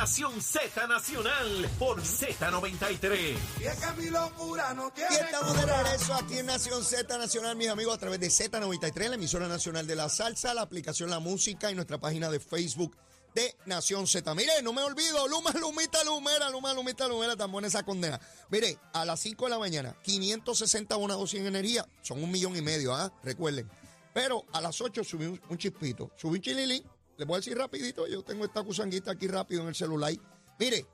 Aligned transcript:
Nación 0.00 0.40
Z 0.40 0.86
Nacional 0.86 1.68
por 1.78 2.00
Z93. 2.00 3.36
Y 3.60 3.64
es 3.64 3.76
que 3.76 4.00
mi 4.00 4.08
locura 4.08 4.72
no 4.72 4.90
tiene 4.94 5.10
Y 5.14 5.16
estamos 5.16 5.54
de 5.54 5.66
regreso 5.66 6.14
aquí 6.14 6.38
en 6.38 6.46
Nación 6.46 6.82
Z 6.82 7.18
Nacional, 7.18 7.54
mis 7.54 7.68
amigos, 7.68 7.96
a 7.96 7.98
través 7.98 8.18
de 8.18 8.28
Z93, 8.28 9.10
la 9.10 9.16
emisora 9.16 9.46
nacional 9.46 9.86
de 9.86 9.96
la 9.96 10.08
salsa, 10.08 10.54
la 10.54 10.62
aplicación 10.62 11.10
La 11.10 11.18
Música 11.18 11.70
y 11.70 11.74
nuestra 11.74 11.98
página 11.98 12.30
de 12.30 12.40
Facebook 12.40 12.96
de 13.34 13.54
Nación 13.66 14.06
Z. 14.06 14.34
Mire, 14.34 14.62
no 14.62 14.72
me 14.72 14.80
olvido, 14.80 15.28
Luma, 15.28 15.52
Lumita, 15.60 16.02
Lumera, 16.02 16.48
Luma, 16.48 16.72
Lumita, 16.72 17.06
Lumera, 17.06 17.36
tan 17.36 17.52
buena 17.52 17.68
esa 17.68 17.82
condena. 17.82 18.18
Mire, 18.48 18.78
a 18.94 19.04
las 19.04 19.20
5 19.20 19.44
de 19.44 19.50
la 19.50 19.58
mañana, 19.58 19.94
560 20.02 20.96
bonados 20.96 21.28
sin 21.28 21.44
energía, 21.44 21.86
son 22.00 22.24
un 22.24 22.30
millón 22.30 22.56
y 22.56 22.62
medio, 22.62 22.94
¿ah? 22.94 23.12
Recuerden. 23.22 23.68
Pero 24.14 24.46
a 24.54 24.62
las 24.62 24.80
8 24.80 25.04
subí 25.04 25.26
un, 25.26 25.38
un 25.50 25.58
chispito, 25.58 26.10
subí 26.16 26.36
un 26.36 26.40
chililín, 26.40 26.84
les 27.20 27.26
voy 27.26 27.34
a 27.34 27.40
decir 27.40 27.54
rapidito, 27.54 28.06
yo 28.06 28.22
tengo 28.22 28.46
esta 28.46 28.62
cusanguita 28.62 29.10
aquí 29.10 29.28
rápido 29.28 29.60
en 29.60 29.68
el 29.68 29.74
celular. 29.74 30.10
Mire, 30.58 30.86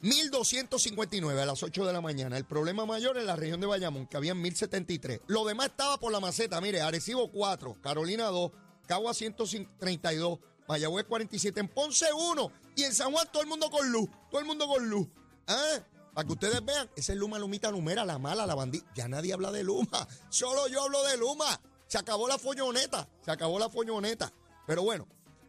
1259 0.00 1.40
a 1.40 1.46
las 1.46 1.62
8 1.62 1.86
de 1.86 1.92
la 1.92 2.00
mañana. 2.00 2.36
El 2.36 2.44
problema 2.44 2.84
mayor 2.84 3.16
en 3.16 3.26
la 3.26 3.36
región 3.36 3.60
de 3.60 3.68
Bayamón, 3.68 4.08
que 4.08 4.16
habían 4.16 4.42
1073. 4.42 5.20
Lo 5.28 5.44
demás 5.44 5.68
estaba 5.68 5.98
por 5.98 6.10
la 6.10 6.18
maceta. 6.18 6.60
Mire, 6.60 6.80
Arecibo 6.80 7.30
4, 7.30 7.80
Carolina 7.80 8.24
2, 8.24 8.50
Cagua 8.88 9.14
132, 9.14 10.40
Mayagüez 10.66 11.06
47, 11.06 11.60
en 11.60 11.68
Ponce 11.68 12.06
1 12.12 12.52
y 12.74 12.82
en 12.82 12.92
San 12.92 13.12
Juan 13.12 13.28
todo 13.30 13.44
el 13.44 13.48
mundo 13.48 13.70
con 13.70 13.88
luz. 13.92 14.10
Todo 14.28 14.40
el 14.40 14.46
mundo 14.46 14.66
con 14.66 14.90
luz. 14.90 15.06
¿Ah? 15.46 15.78
Para 16.12 16.26
que 16.26 16.32
ustedes 16.32 16.64
vean, 16.64 16.90
esa 16.96 17.12
es 17.12 17.18
Luma 17.20 17.38
Lumita 17.38 17.70
Numera, 17.70 18.04
la 18.04 18.18
mala, 18.18 18.46
la 18.46 18.56
bandita. 18.56 18.84
Ya 18.96 19.06
nadie 19.06 19.32
habla 19.32 19.52
de 19.52 19.62
Luma. 19.62 20.08
Solo 20.28 20.66
yo 20.66 20.82
hablo 20.82 21.04
de 21.04 21.16
Luma. 21.16 21.60
Se 21.86 21.98
acabó 21.98 22.26
la 22.26 22.36
foñoneta. 22.36 23.08
Se 23.24 23.30
acabó 23.30 23.60
la 23.60 23.70
foñoneta. 23.70 24.32
Pero 24.66 24.82
bueno, 24.82 25.06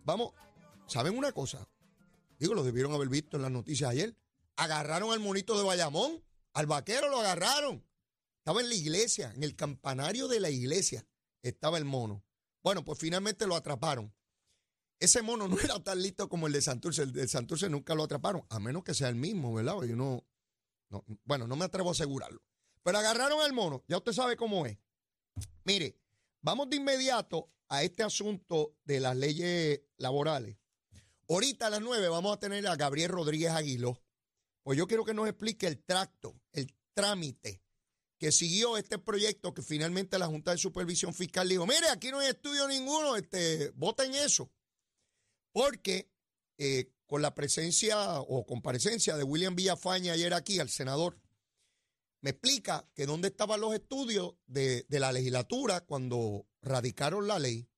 vamos. 0.07 0.33
¿Saben 0.87 1.15
una 1.17 1.33
cosa? 1.33 1.67
Digo, 2.39 2.55
lo 2.55 2.63
debieron 2.63 2.93
haber 2.93 3.09
visto 3.09 3.35
en 3.35 3.43
las 3.43 3.51
noticias 3.51 3.91
ayer. 3.91 4.15
Agarraron 4.55 5.11
al 5.11 5.19
monito 5.19 5.57
de 5.57 5.63
Bayamón. 5.63 6.23
Al 6.53 6.65
vaquero 6.65 7.09
lo 7.09 7.19
agarraron. 7.19 7.85
Estaba 8.39 8.61
en 8.61 8.69
la 8.69 8.75
iglesia, 8.75 9.33
en 9.35 9.43
el 9.43 9.55
campanario 9.55 10.27
de 10.27 10.39
la 10.39 10.49
iglesia. 10.49 11.05
Estaba 11.43 11.77
el 11.77 11.85
mono. 11.85 12.23
Bueno, 12.63 12.83
pues 12.83 12.97
finalmente 12.97 13.45
lo 13.45 13.55
atraparon. 13.55 14.13
Ese 14.99 15.21
mono 15.21 15.47
no 15.49 15.59
era 15.59 15.83
tan 15.83 16.01
listo 16.01 16.29
como 16.29 16.47
el 16.47 16.53
de 16.53 16.61
Santurce. 16.61 17.03
El 17.03 17.11
de 17.11 17.27
Santurce 17.27 17.69
nunca 17.69 17.93
lo 17.93 18.03
atraparon, 18.03 18.43
a 18.49 18.59
menos 18.59 18.83
que 18.83 18.93
sea 18.93 19.09
el 19.09 19.15
mismo, 19.15 19.53
¿verdad? 19.53 19.83
Yo 19.83 19.95
no, 19.97 20.25
no, 20.89 21.03
bueno, 21.25 21.47
no 21.47 21.55
me 21.57 21.65
atrevo 21.65 21.89
a 21.89 21.91
asegurarlo. 21.91 22.41
Pero 22.81 22.97
agarraron 22.97 23.41
al 23.41 23.51
mono. 23.51 23.83
Ya 23.89 23.97
usted 23.97 24.13
sabe 24.13 24.37
cómo 24.37 24.65
es. 24.65 24.77
Mire, 25.65 25.99
vamos 26.41 26.69
de 26.69 26.77
inmediato 26.77 27.51
a 27.69 27.83
este 27.83 28.03
asunto 28.03 28.75
de 28.83 28.99
las 28.99 29.15
leyes 29.15 29.81
laborales. 29.97 30.57
Ahorita 31.29 31.67
a 31.67 31.69
las 31.69 31.81
9 31.81 32.07
vamos 32.09 32.35
a 32.35 32.39
tener 32.39 32.65
a 32.67 32.75
Gabriel 32.75 33.09
Rodríguez 33.09 33.51
Aguiló. 33.51 34.01
Pues 34.63 34.77
yo 34.77 34.87
quiero 34.87 35.05
que 35.05 35.13
nos 35.13 35.27
explique 35.27 35.67
el 35.67 35.83
tracto, 35.83 36.39
el 36.51 36.73
trámite 36.93 37.61
que 38.17 38.31
siguió 38.31 38.77
este 38.77 38.97
proyecto 38.97 39.53
que 39.53 39.61
finalmente 39.61 40.17
la 40.17 40.27
Junta 40.27 40.51
de 40.51 40.57
Supervisión 40.57 41.13
Fiscal 41.13 41.47
dijo, 41.47 41.67
mire, 41.67 41.89
aquí 41.89 42.09
no 42.09 42.19
hay 42.19 42.29
estudio 42.29 42.67
ninguno, 42.67 43.15
este, 43.15 43.69
voten 43.71 44.13
eso. 44.15 44.51
Porque 45.51 46.11
eh, 46.57 46.91
con 47.05 47.21
la 47.21 47.35
presencia 47.35 48.19
o 48.21 48.45
comparecencia 48.45 49.15
de 49.15 49.23
William 49.23 49.55
Villafaña 49.55 50.13
ayer 50.13 50.33
aquí, 50.33 50.59
al 50.59 50.69
senador, 50.69 51.19
me 52.21 52.31
explica 52.31 52.89
que 52.95 53.05
dónde 53.05 53.27
estaban 53.27 53.61
los 53.61 53.73
estudios 53.73 54.35
de, 54.47 54.85
de 54.89 54.99
la 54.99 55.11
legislatura 55.11 55.81
cuando 55.81 56.47
radicaron 56.67 57.27
la 57.27 57.39
ley, 57.39 57.69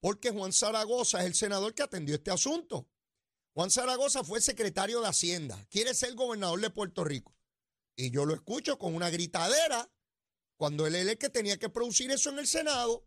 porque 0.00 0.30
Juan 0.30 0.52
Zaragoza 0.52 1.20
es 1.20 1.26
el 1.26 1.34
senador 1.34 1.74
que 1.74 1.82
atendió 1.82 2.14
este 2.14 2.30
asunto. 2.30 2.88
Juan 3.52 3.70
Zaragoza 3.70 4.24
fue 4.24 4.40
secretario 4.40 5.00
de 5.00 5.08
Hacienda, 5.08 5.66
quiere 5.70 5.94
ser 5.94 6.14
gobernador 6.14 6.60
de 6.60 6.70
Puerto 6.70 7.04
Rico. 7.04 7.36
Y 7.96 8.10
yo 8.10 8.24
lo 8.24 8.34
escucho 8.34 8.78
con 8.78 8.94
una 8.94 9.10
gritadera 9.10 9.92
cuando 10.56 10.86
él 10.86 10.94
es 10.94 11.06
el 11.06 11.18
que 11.18 11.28
tenía 11.28 11.58
que 11.58 11.68
producir 11.68 12.10
eso 12.10 12.30
en 12.30 12.38
el 12.38 12.46
Senado. 12.46 13.06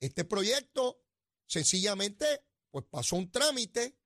Este 0.00 0.24
proyecto 0.24 1.02
sencillamente 1.46 2.44
pues 2.70 2.86
pasó 2.88 3.16
un 3.16 3.30
trámite 3.30 3.98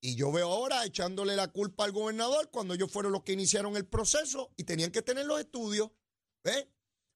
y 0.00 0.16
yo 0.16 0.32
veo 0.32 0.50
ahora 0.50 0.84
echándole 0.84 1.36
la 1.36 1.48
culpa 1.48 1.84
al 1.84 1.92
gobernador 1.92 2.50
cuando 2.50 2.74
ellos 2.74 2.90
fueron 2.90 3.12
los 3.12 3.22
que 3.22 3.32
iniciaron 3.32 3.76
el 3.76 3.86
proceso 3.86 4.52
y 4.56 4.64
tenían 4.64 4.90
que 4.90 5.02
tener 5.02 5.26
los 5.26 5.40
estudios. 5.40 5.90
¿Ve? 6.42 6.72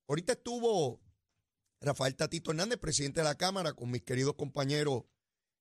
Ahorita 0.08 0.32
estuvo 0.32 1.00
Rafael 1.80 2.14
Tatito 2.14 2.50
Hernández, 2.50 2.78
presidente 2.78 3.20
de 3.20 3.24
la 3.24 3.36
Cámara, 3.36 3.72
con 3.72 3.90
mis 3.90 4.02
queridos 4.02 4.34
compañeros 4.34 5.04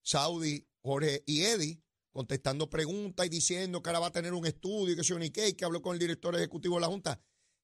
Saudi, 0.02 0.68
Jorge 0.82 1.24
y 1.26 1.44
Eddie, 1.44 1.82
contestando 2.12 2.70
preguntas 2.70 3.26
y 3.26 3.30
diciendo 3.30 3.82
que 3.82 3.90
ahora 3.90 4.00
va 4.00 4.08
a 4.08 4.12
tener 4.12 4.34
un 4.34 4.46
estudio 4.46 4.94
y 4.94 4.96
que 4.98 5.04
se 5.04 5.16
ni 5.16 5.30
qué, 5.30 5.50
y 5.50 5.54
que 5.54 5.66
habló 5.66 5.82
con 5.82 5.94
el 5.94 6.00
director 6.00 6.36
ejecutivo 6.36 6.76
de 6.76 6.82
la 6.82 6.88
Junta. 6.88 7.22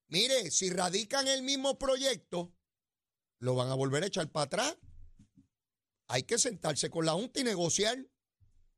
Mire, 0.07 0.51
si 0.51 0.69
radican 0.69 1.27
el 1.27 1.43
mismo 1.43 1.77
proyecto, 1.77 2.53
lo 3.39 3.55
van 3.55 3.69
a 3.69 3.75
volver 3.75 4.03
a 4.03 4.07
echar 4.07 4.31
para 4.31 4.45
atrás. 4.45 4.77
Hay 6.07 6.23
que 6.23 6.37
sentarse 6.37 6.89
con 6.89 7.05
la 7.05 7.13
Junta 7.13 7.41
y 7.41 7.43
negociar, 7.43 8.07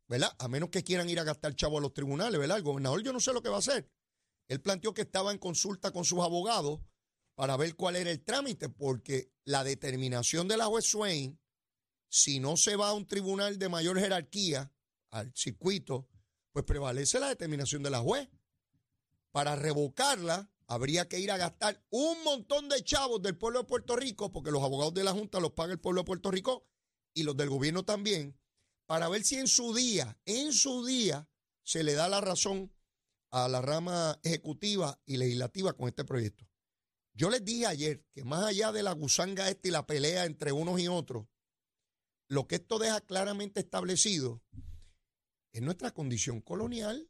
¿verdad? 0.07 0.33
A 0.39 0.47
menos 0.47 0.69
que 0.69 0.83
quieran 0.83 1.09
ir 1.09 1.19
a 1.19 1.23
gastar 1.23 1.53
chavo 1.55 1.77
a 1.77 1.81
los 1.81 1.93
tribunales, 1.93 2.39
¿verdad? 2.39 2.57
El 2.57 2.63
gobernador 2.63 3.03
yo 3.03 3.13
no 3.13 3.19
sé 3.19 3.33
lo 3.33 3.43
que 3.43 3.49
va 3.49 3.57
a 3.57 3.59
hacer. 3.59 3.91
Él 4.47 4.61
planteó 4.61 4.93
que 4.93 5.01
estaba 5.01 5.31
en 5.31 5.37
consulta 5.37 5.91
con 5.91 6.05
sus 6.05 6.19
abogados 6.19 6.79
para 7.37 7.55
ver 7.55 7.75
cuál 7.75 7.95
era 7.95 8.09
el 8.09 8.23
trámite, 8.23 8.67
porque 8.67 9.31
la 9.45 9.63
determinación 9.63 10.47
de 10.47 10.57
la 10.57 10.65
juez 10.65 10.85
Swain, 10.85 11.39
si 12.09 12.39
no 12.39 12.57
se 12.57 12.75
va 12.75 12.89
a 12.89 12.93
un 12.93 13.05
tribunal 13.05 13.59
de 13.59 13.69
mayor 13.69 13.99
jerarquía, 13.99 14.73
al 15.11 15.31
circuito, 15.35 16.09
pues 16.51 16.65
prevalece 16.65 17.19
la 17.19 17.29
determinación 17.29 17.83
de 17.83 17.91
la 17.91 17.99
juez. 17.99 18.27
Para 19.29 19.55
revocarla, 19.55 20.51
habría 20.65 21.07
que 21.07 21.19
ir 21.19 21.29
a 21.29 21.37
gastar 21.37 21.85
un 21.91 22.23
montón 22.23 22.69
de 22.69 22.83
chavos 22.83 23.21
del 23.21 23.37
pueblo 23.37 23.59
de 23.59 23.65
Puerto 23.65 23.95
Rico, 23.95 24.31
porque 24.31 24.49
los 24.49 24.63
abogados 24.63 24.95
de 24.95 25.03
la 25.03 25.11
Junta 25.11 25.39
los 25.39 25.51
paga 25.51 25.73
el 25.73 25.79
pueblo 25.79 26.01
de 26.01 26.05
Puerto 26.05 26.31
Rico 26.31 26.67
y 27.13 27.21
los 27.21 27.37
del 27.37 27.49
gobierno 27.49 27.85
también, 27.85 28.35
para 28.87 29.09
ver 29.09 29.23
si 29.23 29.35
en 29.35 29.47
su 29.47 29.75
día, 29.75 30.19
en 30.25 30.53
su 30.53 30.83
día, 30.87 31.29
se 31.61 31.83
le 31.83 31.93
da 31.93 32.09
la 32.09 32.19
razón 32.19 32.73
a 33.29 33.47
la 33.47 33.61
rama 33.61 34.19
ejecutiva 34.23 34.99
y 35.05 35.17
legislativa 35.17 35.73
con 35.73 35.87
este 35.87 36.03
proyecto. 36.03 36.47
Yo 37.17 37.31
les 37.31 37.43
dije 37.43 37.65
ayer 37.65 38.05
que 38.13 38.23
más 38.23 38.45
allá 38.45 38.71
de 38.71 38.83
la 38.83 38.91
gusanga 38.91 39.49
esta 39.49 39.67
y 39.67 39.71
la 39.71 39.87
pelea 39.87 40.25
entre 40.25 40.51
unos 40.51 40.79
y 40.79 40.87
otros, 40.87 41.25
lo 42.27 42.47
que 42.47 42.55
esto 42.55 42.77
deja 42.77 43.01
claramente 43.01 43.59
establecido 43.59 44.43
es 45.51 45.63
nuestra 45.63 45.89
condición 45.89 46.41
colonial. 46.41 47.09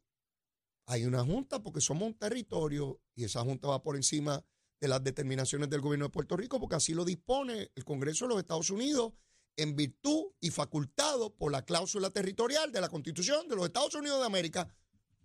Hay 0.86 1.04
una 1.04 1.22
junta 1.26 1.62
porque 1.62 1.82
somos 1.82 2.08
un 2.08 2.14
territorio 2.14 3.02
y 3.14 3.24
esa 3.24 3.42
junta 3.42 3.68
va 3.68 3.82
por 3.82 3.96
encima 3.96 4.42
de 4.80 4.88
las 4.88 5.04
determinaciones 5.04 5.68
del 5.68 5.82
gobierno 5.82 6.06
de 6.06 6.12
Puerto 6.12 6.38
Rico 6.38 6.58
porque 6.58 6.76
así 6.76 6.94
lo 6.94 7.04
dispone 7.04 7.70
el 7.74 7.84
Congreso 7.84 8.24
de 8.24 8.30
los 8.30 8.38
Estados 8.38 8.70
Unidos 8.70 9.12
en 9.56 9.76
virtud 9.76 10.32
y 10.40 10.48
facultado 10.48 11.36
por 11.36 11.52
la 11.52 11.66
cláusula 11.66 12.08
territorial 12.08 12.72
de 12.72 12.80
la 12.80 12.88
Constitución 12.88 13.46
de 13.46 13.56
los 13.56 13.66
Estados 13.66 13.94
Unidos 13.94 14.20
de 14.20 14.26
América. 14.26 14.74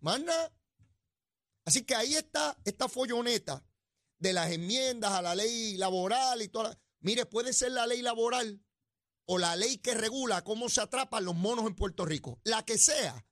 Manda. 0.02 0.54
Así 1.64 1.86
que 1.86 1.96
ahí 1.96 2.16
está 2.16 2.60
esta 2.66 2.90
folloneta 2.90 3.64
de 4.24 4.32
las 4.32 4.52
enmiendas 4.54 5.12
a 5.12 5.22
la 5.22 5.36
ley 5.36 5.76
laboral 5.76 6.42
y 6.42 6.48
toda. 6.48 6.70
La... 6.70 6.80
Mire, 7.02 7.26
puede 7.26 7.52
ser 7.52 7.74
la 7.74 7.86
ley 7.86 8.02
laboral 8.02 8.64
o 9.26 9.38
la 9.38 9.58
ley 9.58 9.80
que 9.80 9.94
regula 9.94 10.46
cómo 10.46 10.70
se 10.70 10.80
atrapan 10.80 11.26
los 11.26 11.36
monos 11.36 11.68
en 11.68 11.76
Puerto 11.76 12.06
Rico, 12.06 12.40
la 12.46 12.64
que 12.64 12.78
sea, 12.78 13.28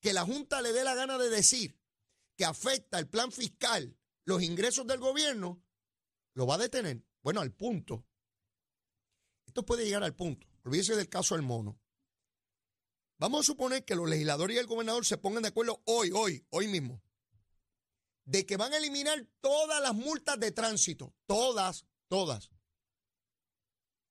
que 0.00 0.12
la 0.12 0.24
Junta 0.24 0.62
le 0.62 0.72
dé 0.72 0.84
la 0.84 0.94
gana 0.94 1.18
de 1.18 1.28
decir 1.28 1.76
que 2.36 2.44
afecta 2.44 3.00
el 3.00 3.08
plan 3.08 3.32
fiscal, 3.32 3.98
los 4.24 4.40
ingresos 4.40 4.86
del 4.86 5.00
gobierno, 5.00 5.60
lo 6.34 6.46
va 6.46 6.54
a 6.54 6.58
detener. 6.58 7.04
Bueno, 7.20 7.40
al 7.40 7.52
punto. 7.52 8.06
Esto 9.44 9.66
puede 9.66 9.86
llegar 9.86 10.04
al 10.04 10.14
punto. 10.14 10.46
Olvídese 10.62 10.94
del 10.94 11.08
caso 11.08 11.34
del 11.34 11.42
mono. 11.42 11.80
Vamos 13.18 13.40
a 13.40 13.42
suponer 13.42 13.84
que 13.84 13.96
los 13.96 14.08
legisladores 14.08 14.54
y 14.54 14.60
el 14.60 14.68
gobernador 14.68 15.04
se 15.04 15.18
pongan 15.18 15.42
de 15.42 15.48
acuerdo 15.48 15.82
hoy, 15.86 16.12
hoy, 16.14 16.46
hoy 16.50 16.68
mismo, 16.68 17.02
de 18.28 18.44
que 18.44 18.58
van 18.58 18.74
a 18.74 18.76
eliminar 18.76 19.26
todas 19.40 19.80
las 19.80 19.94
multas 19.94 20.38
de 20.38 20.52
tránsito, 20.52 21.14
todas, 21.24 21.86
todas. 22.08 22.50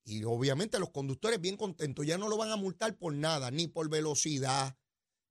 Y 0.04 0.24
obviamente 0.24 0.80
los 0.80 0.90
conductores 0.90 1.40
bien 1.40 1.56
contentos, 1.56 2.04
ya 2.04 2.18
no 2.18 2.28
lo 2.28 2.36
van 2.36 2.50
a 2.50 2.56
multar 2.56 2.98
por 2.98 3.14
nada, 3.14 3.52
ni 3.52 3.68
por 3.68 3.92
velocidad, 3.92 4.76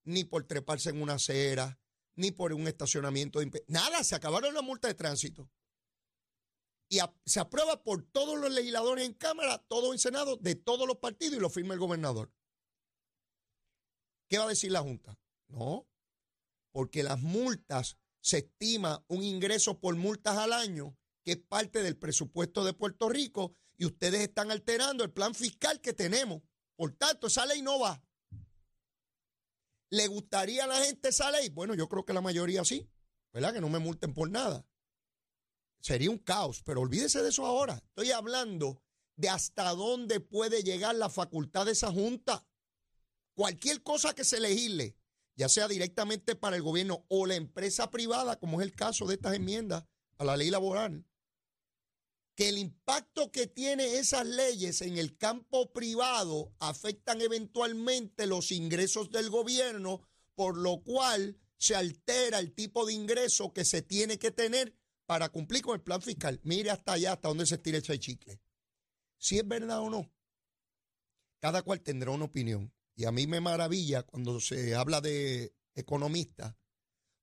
ni 0.04 0.22
por 0.22 0.44
treparse 0.44 0.90
en 0.90 1.02
una 1.02 1.14
acera, 1.14 1.80
ni 2.14 2.30
por 2.30 2.52
un 2.52 2.68
estacionamiento. 2.68 3.40
De 3.40 3.64
nada, 3.66 4.04
se 4.04 4.14
acabaron 4.14 4.54
las 4.54 4.62
multas 4.62 4.90
de 4.90 4.94
tránsito. 4.94 5.50
Y 6.88 7.00
se 7.24 7.40
aprueba 7.40 7.82
por 7.82 8.04
todos 8.04 8.38
los 8.38 8.52
legisladores 8.52 9.04
en 9.04 9.14
Cámara, 9.14 9.58
todo 9.66 9.92
en 9.94 9.98
Senado, 9.98 10.36
de 10.36 10.54
todos 10.54 10.86
los 10.86 10.98
partidos 10.98 11.38
y 11.38 11.40
lo 11.40 11.50
firma 11.50 11.74
el 11.74 11.80
gobernador. 11.80 12.32
¿Qué 14.28 14.38
va 14.38 14.44
a 14.44 14.48
decir 14.48 14.70
la 14.70 14.82
Junta? 14.82 15.18
No, 15.48 15.88
porque 16.70 17.02
las 17.02 17.20
multas 17.20 17.98
se 18.26 18.38
estima 18.38 19.04
un 19.06 19.22
ingreso 19.22 19.78
por 19.78 19.94
multas 19.94 20.36
al 20.36 20.52
año 20.52 20.96
que 21.22 21.32
es 21.32 21.36
parte 21.36 21.84
del 21.84 21.96
presupuesto 21.96 22.64
de 22.64 22.72
Puerto 22.72 23.08
Rico 23.08 23.52
y 23.76 23.86
ustedes 23.86 24.20
están 24.20 24.50
alterando 24.50 25.04
el 25.04 25.12
plan 25.12 25.32
fiscal 25.32 25.80
que 25.80 25.92
tenemos. 25.92 26.42
Por 26.74 26.90
tanto, 26.96 27.28
esa 27.28 27.46
ley 27.46 27.62
no 27.62 27.78
va. 27.78 28.02
¿Le 29.90 30.08
gustaría 30.08 30.64
a 30.64 30.66
la 30.66 30.82
gente 30.82 31.10
esa 31.10 31.30
ley? 31.30 31.50
Bueno, 31.50 31.76
yo 31.76 31.88
creo 31.88 32.04
que 32.04 32.12
la 32.12 32.20
mayoría 32.20 32.64
sí, 32.64 32.90
¿verdad? 33.32 33.52
Que 33.52 33.60
no 33.60 33.68
me 33.68 33.78
multen 33.78 34.12
por 34.12 34.28
nada. 34.28 34.66
Sería 35.80 36.10
un 36.10 36.18
caos, 36.18 36.62
pero 36.64 36.80
olvídese 36.80 37.22
de 37.22 37.28
eso 37.28 37.46
ahora. 37.46 37.76
Estoy 37.76 38.10
hablando 38.10 38.82
de 39.14 39.28
hasta 39.28 39.70
dónde 39.70 40.18
puede 40.18 40.64
llegar 40.64 40.96
la 40.96 41.10
facultad 41.10 41.66
de 41.66 41.72
esa 41.72 41.92
junta. 41.92 42.44
Cualquier 43.34 43.84
cosa 43.84 44.16
que 44.16 44.24
se 44.24 44.40
legisle, 44.40 44.96
ya 45.36 45.48
sea 45.48 45.68
directamente 45.68 46.34
para 46.34 46.56
el 46.56 46.62
gobierno 46.62 47.04
o 47.08 47.26
la 47.26 47.36
empresa 47.36 47.90
privada, 47.90 48.38
como 48.38 48.60
es 48.60 48.66
el 48.66 48.74
caso 48.74 49.06
de 49.06 49.14
estas 49.14 49.34
enmiendas 49.34 49.84
a 50.18 50.24
la 50.24 50.36
ley 50.36 50.50
laboral, 50.50 51.04
que 52.34 52.48
el 52.48 52.58
impacto 52.58 53.30
que 53.30 53.46
tiene 53.46 53.96
esas 53.96 54.26
leyes 54.26 54.82
en 54.82 54.98
el 54.98 55.16
campo 55.16 55.72
privado 55.72 56.54
afectan 56.58 57.20
eventualmente 57.20 58.26
los 58.26 58.50
ingresos 58.50 59.10
del 59.10 59.30
gobierno, 59.30 60.02
por 60.34 60.56
lo 60.56 60.82
cual 60.82 61.38
se 61.58 61.74
altera 61.74 62.38
el 62.38 62.52
tipo 62.52 62.84
de 62.84 62.92
ingreso 62.92 63.52
que 63.52 63.64
se 63.64 63.80
tiene 63.82 64.18
que 64.18 64.30
tener 64.30 64.74
para 65.06 65.30
cumplir 65.30 65.62
con 65.62 65.74
el 65.74 65.82
plan 65.82 66.02
fiscal. 66.02 66.40
Mire 66.42 66.70
hasta 66.70 66.92
allá, 66.92 67.12
hasta 67.12 67.28
donde 67.28 67.46
se 67.46 67.54
estira 67.54 67.78
el 67.78 68.00
chicle. 68.00 68.40
Si 69.16 69.38
es 69.38 69.48
verdad 69.48 69.80
o 69.80 69.88
no, 69.88 70.10
cada 71.40 71.62
cual 71.62 71.80
tendrá 71.80 72.10
una 72.10 72.26
opinión. 72.26 72.72
Y 72.96 73.04
a 73.04 73.12
mí 73.12 73.26
me 73.26 73.40
maravilla 73.40 74.02
cuando 74.02 74.40
se 74.40 74.74
habla 74.74 75.00
de 75.00 75.54
economistas 75.74 76.56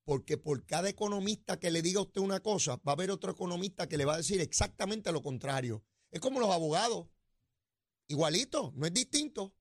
porque 0.05 0.37
por 0.37 0.65
cada 0.65 0.89
economista 0.89 1.59
que 1.59 1.71
le 1.71 1.81
diga 1.81 1.99
a 1.99 2.03
usted 2.03 2.21
una 2.21 2.41
cosa, 2.41 2.75
va 2.77 2.91
a 2.91 2.93
haber 2.93 3.11
otro 3.11 3.31
economista 3.31 3.87
que 3.87 3.97
le 3.97 4.05
va 4.05 4.15
a 4.15 4.17
decir 4.17 4.41
exactamente 4.41 5.11
lo 5.11 5.21
contrario. 5.21 5.83
Es 6.11 6.19
como 6.19 6.39
los 6.39 6.49
abogados. 6.49 7.07
Igualito, 8.07 8.73
no 8.75 8.85
es 8.85 8.93
distinto. 8.93 9.55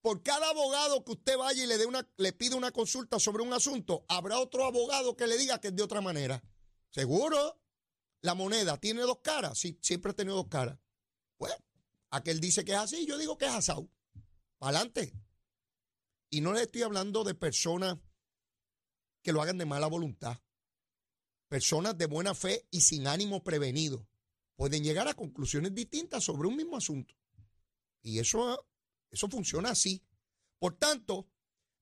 Por 0.00 0.22
cada 0.22 0.50
abogado 0.50 1.04
que 1.04 1.12
usted 1.12 1.38
vaya 1.38 1.64
y 1.64 1.66
le, 1.66 1.78
dé 1.78 1.86
una, 1.86 2.06
le 2.16 2.32
pide 2.32 2.56
una 2.56 2.72
consulta 2.72 3.18
sobre 3.18 3.42
un 3.42 3.52
asunto, 3.52 4.04
habrá 4.08 4.38
otro 4.38 4.64
abogado 4.64 5.16
que 5.16 5.26
le 5.26 5.38
diga 5.38 5.60
que 5.60 5.68
es 5.68 5.76
de 5.76 5.82
otra 5.82 6.00
manera. 6.00 6.42
Seguro, 6.90 7.58
la 8.20 8.34
moneda 8.34 8.78
tiene 8.78 9.02
dos 9.02 9.20
caras. 9.22 9.58
Sí, 9.58 9.78
siempre 9.80 10.10
ha 10.10 10.14
tenido 10.14 10.36
dos 10.36 10.48
caras. 10.48 10.78
Pues, 11.38 11.54
aquel 12.10 12.40
dice 12.40 12.64
que 12.64 12.72
es 12.72 12.78
así, 12.78 13.06
yo 13.06 13.16
digo 13.16 13.38
que 13.38 13.46
es 13.46 13.52
asado. 13.52 13.88
Para 14.58 14.78
adelante. 14.78 15.14
Y 16.34 16.40
no 16.40 16.52
le 16.52 16.62
estoy 16.62 16.82
hablando 16.82 17.22
de 17.22 17.36
personas 17.36 17.96
que 19.22 19.30
lo 19.30 19.40
hagan 19.40 19.56
de 19.56 19.66
mala 19.66 19.86
voluntad. 19.86 20.36
Personas 21.46 21.96
de 21.96 22.06
buena 22.06 22.34
fe 22.34 22.66
y 22.72 22.80
sin 22.80 23.06
ánimo 23.06 23.44
prevenido 23.44 24.08
pueden 24.56 24.82
llegar 24.82 25.06
a 25.06 25.14
conclusiones 25.14 25.72
distintas 25.72 26.24
sobre 26.24 26.48
un 26.48 26.56
mismo 26.56 26.76
asunto. 26.76 27.14
Y 28.02 28.18
eso, 28.18 28.66
eso 29.12 29.28
funciona 29.28 29.70
así. 29.70 30.02
Por 30.58 30.76
tanto, 30.76 31.28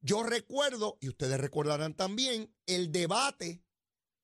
yo 0.02 0.22
recuerdo, 0.22 0.98
y 1.00 1.08
ustedes 1.08 1.40
recordarán 1.40 1.96
también, 1.96 2.55
el 2.66 2.93
debate 2.93 3.64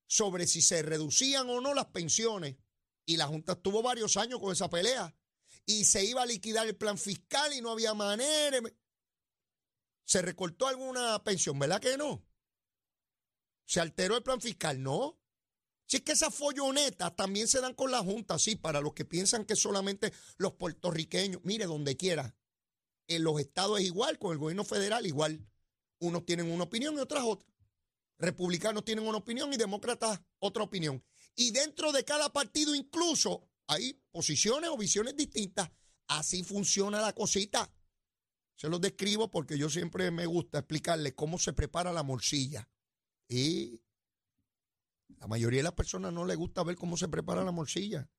sobre 0.07 0.47
si 0.47 0.61
se 0.61 0.83
reducían 0.83 1.49
o 1.49 1.63
no 1.63 1.73
las 1.73 1.87
pensiones. 1.87 2.59
Y 3.07 3.17
la 3.17 3.29
Junta 3.29 3.53
estuvo 3.53 3.83
varios 3.83 4.19
años 4.19 4.41
con 4.41 4.53
esa 4.53 4.69
pelea. 4.69 5.17
Y 5.65 5.87
se 5.87 6.05
iba 6.05 6.21
a 6.21 6.27
liquidar 6.27 6.67
el 6.67 6.77
plan 6.77 6.99
fiscal 6.99 7.55
y 7.55 7.63
no 7.63 7.71
había 7.71 7.95
manera. 7.95 8.61
¿Se 10.09 10.23
recortó 10.23 10.67
alguna 10.67 11.23
pensión? 11.23 11.59
¿Verdad 11.59 11.83
que 11.83 11.99
no? 11.99 12.25
¿Se 13.67 13.79
alteró 13.79 14.17
el 14.17 14.23
plan 14.23 14.41
fiscal? 14.41 14.83
No. 14.83 15.21
Si 15.85 15.99
es 15.99 16.03
que 16.03 16.13
esas 16.13 16.35
follonetas 16.35 17.15
también 17.15 17.47
se 17.47 17.61
dan 17.61 17.75
con 17.75 17.91
la 17.91 17.99
Junta, 17.99 18.39
sí, 18.39 18.57
para 18.57 18.81
los 18.81 18.95
que 18.95 19.05
piensan 19.05 19.45
que 19.45 19.55
solamente 19.55 20.11
los 20.39 20.55
puertorriqueños, 20.55 21.43
mire, 21.45 21.67
donde 21.67 21.99
quiera, 21.99 22.35
en 23.07 23.23
los 23.23 23.39
estados 23.39 23.81
es 23.81 23.85
igual, 23.85 24.19
con 24.19 24.33
el 24.33 24.39
gobierno 24.39 24.65
federal 24.65 25.07
igual. 25.07 25.47
Unos 25.99 26.25
tienen 26.25 26.51
una 26.51 26.65
opinión 26.65 26.95
y 26.95 27.01
otras 27.01 27.25
otra. 27.25 27.47
Republicanos 28.17 28.87
tienen 28.87 29.07
una 29.07 29.19
opinión 29.19 29.53
y 29.53 29.59
demócratas 29.59 30.23
otra 30.39 30.63
opinión. 30.63 31.05
Y 31.35 31.51
dentro 31.51 31.93
de 31.93 32.07
cada 32.07 32.33
partido 32.33 32.75
incluso 32.75 33.47
hay 33.67 33.93
posiciones 34.11 34.71
o 34.71 34.79
visiones 34.79 35.17
distintas. 35.17 35.71
Así 36.07 36.45
funciona 36.45 37.03
la 37.03 37.15
cosita. 37.15 37.71
Se 38.59 38.69
los 38.69 38.81
describo 38.81 39.31
porque 39.31 39.57
yo 39.57 39.71
siempre 39.71 40.11
me 40.11 40.27
gusta 40.27 40.59
explicarles 40.59 41.15
cómo 41.15 41.39
se 41.39 41.53
prepara 41.53 41.93
la 41.93 42.03
morcilla. 42.03 42.69
Y 43.29 43.81
la 45.17 45.29
mayoría 45.29 45.61
de 45.61 45.63
las 45.63 45.75
personas 45.75 46.13
no 46.13 46.27
les 46.27 46.37
gusta 46.37 46.65
ver 46.65 46.75
cómo 46.75 46.97
se 46.97 47.07
prepara 47.07 47.45
la 47.45 47.53
morcilla. 47.53 48.11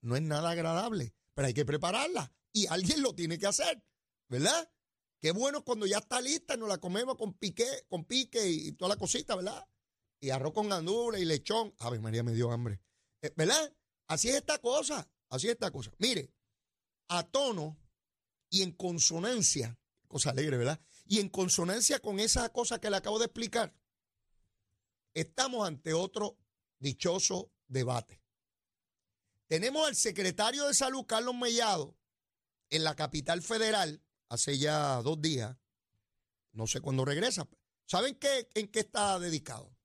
No 0.00 0.16
es 0.16 0.22
nada 0.22 0.50
agradable, 0.50 1.14
pero 1.32 1.46
hay 1.46 1.54
que 1.54 1.64
prepararla 1.64 2.32
y 2.52 2.66
alguien 2.66 3.02
lo 3.02 3.14
tiene 3.14 3.38
que 3.38 3.46
hacer, 3.46 3.84
¿verdad? 4.28 4.68
Qué 5.20 5.30
bueno 5.30 5.64
cuando 5.64 5.86
ya 5.86 5.98
está 5.98 6.20
lista 6.20 6.56
nos 6.56 6.68
la 6.68 6.78
comemos 6.78 7.16
con 7.16 7.32
pique, 7.34 7.86
con 7.88 8.04
pique 8.04 8.50
y, 8.50 8.72
toda 8.72 8.88
la 8.88 8.96
cosita, 8.96 9.36
¿verdad? 9.36 9.64
Y 10.20 10.30
arroz 10.30 10.54
con 10.54 10.68
gandules 10.68 11.22
y 11.22 11.24
lechón. 11.24 11.72
Ave 11.78 12.00
María 12.00 12.24
me 12.24 12.32
dio 12.32 12.50
hambre. 12.50 12.82
Eh, 13.22 13.32
¿Verdad? 13.36 13.72
Así 14.08 14.28
es 14.28 14.34
esta 14.34 14.58
cosa, 14.58 15.08
así 15.30 15.46
es 15.46 15.52
esta 15.52 15.70
cosa. 15.70 15.92
Mire, 15.98 16.34
a 17.08 17.22
tono 17.22 17.78
y 18.50 18.62
en 18.62 18.72
consonancia, 18.72 19.78
cosa 20.08 20.30
alegre, 20.30 20.56
¿verdad? 20.56 20.80
Y 21.06 21.20
en 21.20 21.28
consonancia 21.28 22.00
con 22.00 22.20
esa 22.20 22.48
cosa 22.50 22.80
que 22.80 22.90
le 22.90 22.96
acabo 22.96 23.18
de 23.18 23.26
explicar, 23.26 23.74
Estamos 25.14 25.66
ante 25.66 25.94
otro 25.94 26.36
dichoso 26.80 27.52
debate. 27.68 28.20
Tenemos 29.46 29.86
al 29.86 29.94
secretario 29.94 30.66
de 30.66 30.74
Salud, 30.74 31.06
Carlos 31.06 31.36
Mellado, 31.36 31.96
en 32.68 32.82
la 32.82 32.96
capital 32.96 33.40
federal, 33.40 34.02
hace 34.28 34.58
ya 34.58 35.00
dos 35.02 35.20
días, 35.22 35.56
no 36.52 36.66
sé 36.66 36.80
cuándo 36.80 37.04
regresa. 37.04 37.48
¿Saben 37.86 38.16
qué, 38.16 38.48
en 38.54 38.66
qué 38.68 38.80
está 38.80 39.18
dedicado? 39.20 39.76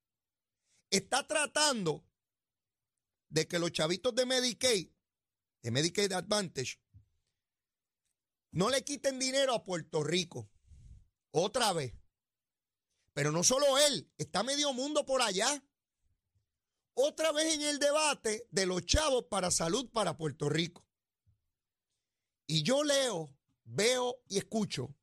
Está 0.89 1.27
tratando 1.27 2.03
de 3.29 3.47
que 3.47 3.59
los 3.59 3.71
chavitos 3.71 4.15
de 4.15 4.25
Medicaid, 4.25 4.89
de 5.61 5.71
Medicaid 5.71 6.11
Advantage, 6.13 6.79
no 8.51 8.69
le 8.69 8.83
quiten 8.83 9.19
dinero 9.19 9.53
a 9.53 9.63
Puerto 9.63 10.03
Rico. 10.03 10.49
Otra 11.31 11.73
vez. 11.73 11.93
Pero 13.13 13.31
no 13.31 13.43
solo 13.43 13.77
él, 13.79 14.11
está 14.17 14.43
medio 14.43 14.73
mundo 14.73 15.05
por 15.05 15.21
allá. 15.21 15.63
Otra 16.93 17.31
vez 17.31 17.55
en 17.55 17.61
el 17.61 17.79
debate 17.79 18.47
de 18.51 18.65
los 18.65 18.85
chavos 18.85 19.25
para 19.29 19.51
salud 19.51 19.89
para 19.91 20.17
Puerto 20.17 20.49
Rico. 20.49 20.85
Y 22.45 22.63
yo 22.63 22.83
leo, 22.83 23.29
veo 23.63 24.21
y 24.27 24.37
escucho 24.37 24.95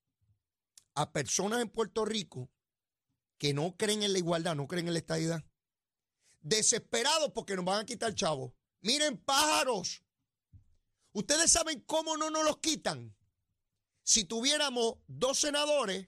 a 0.94 1.12
personas 1.12 1.62
en 1.62 1.68
Puerto 1.68 2.04
Rico 2.04 2.50
que 3.38 3.54
no 3.54 3.76
creen 3.76 4.02
en 4.02 4.12
la 4.12 4.18
igualdad, 4.18 4.56
no 4.56 4.66
creen 4.66 4.88
en 4.88 4.94
la 4.94 4.98
estabilidad. 4.98 5.44
Desesperados 6.40 7.32
porque 7.34 7.56
nos 7.56 7.64
van 7.64 7.80
a 7.80 7.86
quitar 7.86 8.14
chavos. 8.14 8.52
Miren, 8.80 9.16
pájaros. 9.18 10.02
Ustedes 11.12 11.50
saben 11.50 11.80
cómo 11.80 12.16
no 12.16 12.30
nos 12.30 12.44
los 12.44 12.58
quitan. 12.58 13.15
Si 14.06 14.22
tuviéramos 14.22 14.98
dos 15.08 15.40
senadores 15.40 16.06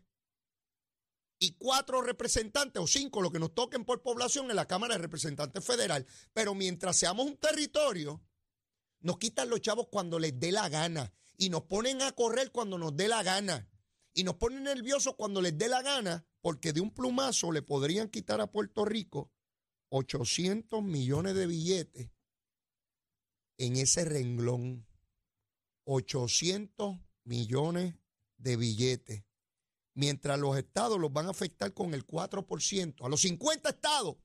y 1.41 1.57
cuatro 1.59 2.01
representantes 2.01 2.81
o 2.81 2.87
cinco, 2.87 3.21
lo 3.21 3.33
que 3.33 3.41
nos 3.41 3.57
toquen 3.57 3.85
por 3.85 4.03
población 4.03 4.49
en 4.51 4.57
la 4.57 4.69
Cámara 4.69 4.95
de 4.95 5.03
Representantes 5.03 5.65
Federal. 5.65 6.07
Pero 6.33 6.55
mientras 6.55 6.97
seamos 6.97 7.27
un 7.27 7.37
territorio, 7.39 8.23
nos 9.01 9.19
quitan 9.19 9.51
los 9.51 9.61
chavos 9.63 9.89
cuando 9.91 10.21
les 10.21 10.39
dé 10.39 10.53
la 10.53 10.69
gana 10.69 11.13
y 11.37 11.51
nos 11.51 11.65
ponen 11.65 12.01
a 12.03 12.13
correr 12.13 12.53
cuando 12.53 12.79
nos 12.79 12.97
dé 12.97 13.09
la 13.09 13.25
gana 13.25 13.69
y 14.15 14.23
nos 14.23 14.37
ponen 14.37 14.63
nerviosos 14.63 15.17
cuando 15.17 15.43
les 15.43 15.59
dé 15.59 15.69
la 15.69 15.83
gana 15.83 16.25
porque 16.41 16.73
de 16.73 16.81
un 16.81 16.95
plumazo 16.95 17.51
le 17.51 17.63
podrían 17.63 18.09
quitar 18.09 18.41
a 18.41 18.53
Puerto 18.53 18.85
Rico 18.85 19.33
800 19.89 20.85
millones 20.85 21.35
de 21.35 21.49
billetes 21.49 22.13
en 23.57 23.75
ese 23.75 24.05
renglón. 24.05 24.87
800 25.83 27.08
millones 27.29 27.95
de 28.39 28.57
billetes 28.57 29.25
mientras 29.95 30.39
los 30.39 30.57
estados 30.57 30.99
los 30.99 31.13
van 31.13 31.27
a 31.27 31.31
afectar 31.31 31.75
con 31.75 31.93
el 31.93 32.07
4%. 32.07 33.05
A 33.05 33.09
los 33.09 33.21
50 33.21 33.69
estados, 33.69 34.17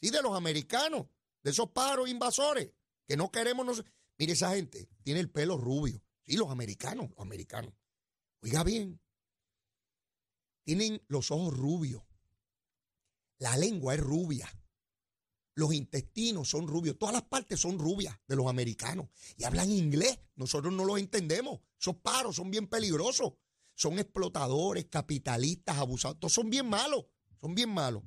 sí, 0.00 0.08
de 0.08 0.22
los 0.22 0.34
americanos, 0.34 1.06
de 1.42 1.50
esos 1.50 1.70
pájaros 1.70 2.08
invasores, 2.08 2.72
que 3.06 3.16
no 3.16 3.30
queremos. 3.30 3.66
No 3.66 3.84
Mire, 4.18 4.32
esa 4.32 4.54
gente 4.54 4.88
tiene 5.02 5.20
el 5.20 5.30
pelo 5.30 5.58
rubio. 5.58 6.02
Sí, 6.26 6.36
los 6.36 6.50
americanos, 6.50 7.10
los 7.10 7.18
americanos. 7.18 7.74
Oiga 8.42 8.64
bien, 8.64 9.00
tienen 10.64 11.02
los 11.08 11.30
ojos 11.30 11.54
rubios. 11.54 12.02
La 13.38 13.56
lengua 13.58 13.94
es 13.94 14.00
rubia. 14.00 14.50
Los 15.58 15.74
intestinos 15.74 16.48
son 16.48 16.66
rubios. 16.68 16.98
Todas 16.98 17.14
las 17.14 17.24
partes 17.24 17.60
son 17.60 17.78
rubias 17.78 18.16
de 18.26 18.36
los 18.36 18.46
americanos. 18.46 19.08
Y 19.36 19.44
hablan 19.44 19.70
inglés. 19.70 20.18
Nosotros 20.36 20.72
no 20.72 20.84
los 20.84 20.98
entendemos. 20.98 21.60
Esos 21.78 21.96
pájaros 21.96 22.36
son 22.36 22.50
bien 22.50 22.66
peligrosos 22.68 23.32
son 23.78 23.96
explotadores, 24.00 24.86
capitalistas, 24.86 25.78
abusados. 25.78 26.18
Todos 26.18 26.32
son 26.32 26.50
bien 26.50 26.68
malos, 26.68 27.04
son 27.40 27.54
bien 27.54 27.70
malos. 27.70 28.02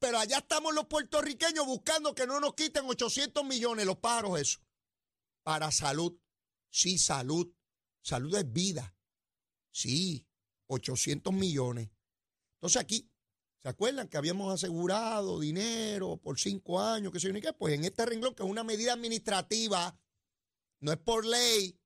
Pero 0.00 0.18
allá 0.18 0.38
estamos 0.38 0.74
los 0.74 0.86
puertorriqueños 0.86 1.64
buscando 1.64 2.12
que 2.12 2.26
no 2.26 2.40
nos 2.40 2.54
quiten 2.54 2.84
800 2.86 3.44
millones 3.44 3.86
los 3.86 3.98
pájaros, 3.98 4.40
eso. 4.40 4.58
Para 5.44 5.70
salud. 5.70 6.18
Sí, 6.70 6.98
salud. 6.98 7.48
Salud 8.02 8.34
es 8.34 8.52
vida. 8.52 8.96
Sí, 9.70 10.26
800 10.66 11.32
millones. 11.32 11.88
Entonces 12.54 12.82
aquí 12.82 13.08
¿Se 13.66 13.70
acuerdan 13.70 14.06
que 14.06 14.16
habíamos 14.16 14.54
asegurado 14.54 15.40
dinero 15.40 16.18
por 16.18 16.38
cinco 16.38 16.80
años, 16.80 17.12
que 17.12 17.18
sé 17.18 17.32
yo 17.32 17.40
qué? 17.40 17.52
Pues 17.52 17.74
en 17.74 17.82
este 17.82 18.06
renglón, 18.06 18.32
que 18.32 18.44
es 18.44 18.48
una 18.48 18.62
medida 18.62 18.92
administrativa, 18.92 19.98
no 20.78 20.92
es 20.92 20.98
por 20.98 21.26
ley, 21.26 21.76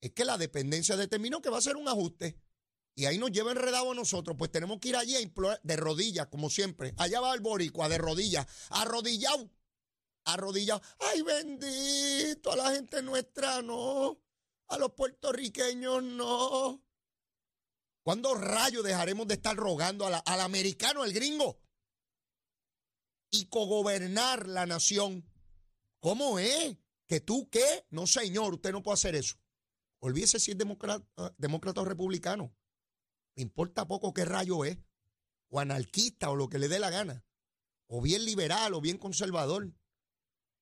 es 0.00 0.12
que 0.12 0.24
la 0.24 0.38
dependencia 0.38 0.96
determinó 0.96 1.42
que 1.42 1.50
va 1.50 1.58
a 1.58 1.62
ser 1.62 1.74
un 1.74 1.88
ajuste. 1.88 2.38
Y 2.94 3.06
ahí 3.06 3.18
nos 3.18 3.32
lleva 3.32 3.50
enredado 3.50 3.90
a 3.90 3.94
nosotros, 3.96 4.36
pues 4.38 4.52
tenemos 4.52 4.78
que 4.78 4.90
ir 4.90 4.96
allí 4.96 5.16
a 5.16 5.20
implorar, 5.20 5.58
de 5.64 5.74
rodillas, 5.74 6.28
como 6.28 6.48
siempre. 6.48 6.94
Allá 6.96 7.20
va 7.20 7.34
el 7.34 7.40
boricua, 7.40 7.88
de 7.88 7.98
rodillas, 7.98 8.46
arrodillado, 8.68 9.50
arrodillado. 10.26 10.80
Ay, 11.00 11.22
bendito, 11.22 12.52
a 12.52 12.56
la 12.56 12.70
gente 12.70 13.02
nuestra 13.02 13.62
no, 13.62 14.16
a 14.68 14.78
los 14.78 14.92
puertorriqueños 14.92 16.04
no. 16.04 16.84
¿Cuándo 18.02 18.34
rayos 18.34 18.82
dejaremos 18.82 19.26
de 19.28 19.34
estar 19.34 19.56
rogando 19.56 20.06
al 20.06 20.40
americano, 20.40 21.02
al 21.02 21.12
gringo? 21.12 21.60
Y 23.30 23.46
cogobernar 23.46 24.48
la 24.48 24.66
nación. 24.66 25.24
¿Cómo 26.00 26.38
es? 26.38 26.76
¿Que 27.06 27.20
tú 27.20 27.48
qué? 27.50 27.86
No, 27.90 28.06
señor, 28.06 28.54
usted 28.54 28.72
no 28.72 28.82
puede 28.82 28.94
hacer 28.94 29.14
eso. 29.14 29.36
Olvídese 30.00 30.40
si 30.40 30.52
es 30.52 30.58
demócrata, 30.58 31.06
demócrata 31.36 31.82
o 31.82 31.84
republicano. 31.84 32.56
Me 33.36 33.42
importa 33.42 33.86
poco 33.86 34.14
qué 34.14 34.24
rayo 34.24 34.64
es. 34.64 34.78
O 35.50 35.60
anarquista 35.60 36.30
o 36.30 36.36
lo 36.36 36.48
que 36.48 36.58
le 36.58 36.68
dé 36.68 36.78
la 36.78 36.90
gana. 36.90 37.24
O 37.86 38.00
bien 38.00 38.24
liberal 38.24 38.72
o 38.74 38.80
bien 38.80 38.96
conservador. 38.96 39.74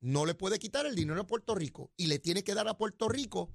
No 0.01 0.27
le 0.27 0.35
puede 0.35 0.59
quitar 0.59 0.87
el 0.87 0.95
dinero 0.97 1.21
a 1.21 1.27
Puerto 1.27 1.55
Rico. 1.55 1.93
Y 1.97 2.07
le 2.07 2.19
tiene 2.19 2.43
que 2.43 2.55
dar 2.55 2.67
a 2.69 2.77
Puerto 2.77 3.09
Rico 3.09 3.55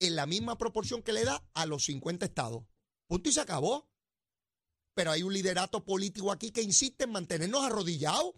en 0.00 0.16
la 0.16 0.26
misma 0.26 0.58
proporción 0.58 1.02
que 1.02 1.12
le 1.12 1.24
da 1.24 1.48
a 1.54 1.64
los 1.66 1.84
50 1.84 2.26
estados. 2.26 2.64
Punto 3.12 3.28
y 3.28 3.32
se 3.34 3.42
acabó. 3.42 3.90
Pero 4.94 5.10
hay 5.10 5.22
un 5.22 5.34
liderato 5.34 5.84
político 5.84 6.32
aquí 6.32 6.50
que 6.50 6.62
insiste 6.62 7.04
en 7.04 7.10
mantenernos 7.10 7.62
arrodillados. 7.62 8.32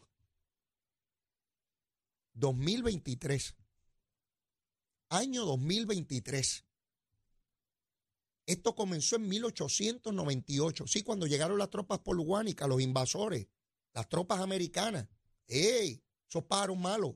2023. 2.32 3.54
Año 5.10 5.44
2023. 5.44 6.64
Esto 8.46 8.74
comenzó 8.74 9.14
en 9.14 9.28
1898, 9.28 10.88
sí, 10.88 11.04
cuando 11.04 11.28
llegaron 11.28 11.56
las 11.56 11.70
tropas 11.70 12.00
poluánicas, 12.00 12.68
los 12.68 12.80
invasores, 12.80 13.46
las 13.92 14.08
tropas 14.08 14.40
americanas. 14.40 15.06
¡Ey! 15.46 16.02
Esos 16.28 16.46
pájaros 16.46 16.76
malos. 16.76 17.14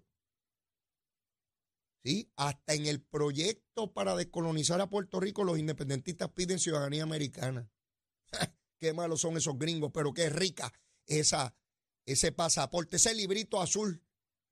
¿sí? 2.04 2.30
Hasta 2.36 2.74
en 2.74 2.86
el 2.86 3.02
proyecto 3.02 3.67
para 3.86 4.16
descolonizar 4.16 4.80
a 4.80 4.90
Puerto 4.90 5.20
Rico, 5.20 5.44
los 5.44 5.58
independentistas 5.58 6.30
piden 6.30 6.58
ciudadanía 6.58 7.04
americana. 7.04 7.70
qué 8.78 8.92
malos 8.92 9.20
son 9.20 9.36
esos 9.36 9.58
gringos, 9.58 9.90
pero 9.92 10.12
qué 10.12 10.28
rica 10.28 10.72
esa, 11.06 11.54
ese 12.04 12.32
pasaporte, 12.32 12.96
ese 12.96 13.14
librito 13.14 13.60
azul 13.60 14.02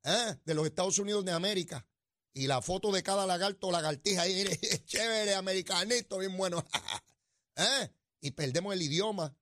¿eh? 0.05 0.37
de 0.45 0.55
los 0.55 0.67
Estados 0.67 0.99
Unidos 0.99 1.25
de 1.25 1.33
América. 1.33 1.87
Y 2.33 2.47
la 2.47 2.61
foto 2.61 2.93
de 2.93 3.03
cada 3.03 3.27
lagarto 3.27 3.69
o 3.69 3.73
lagartija 3.73 4.23
ahí, 4.23 4.35
mire, 4.35 4.59
chévere, 4.85 5.35
americanito, 5.35 6.19
bien 6.19 6.37
bueno. 6.37 6.65
¿Eh? 7.57 7.91
Y 8.21 8.33
perdemos 8.33 8.75
el 8.75 8.83
idioma, 8.83 9.35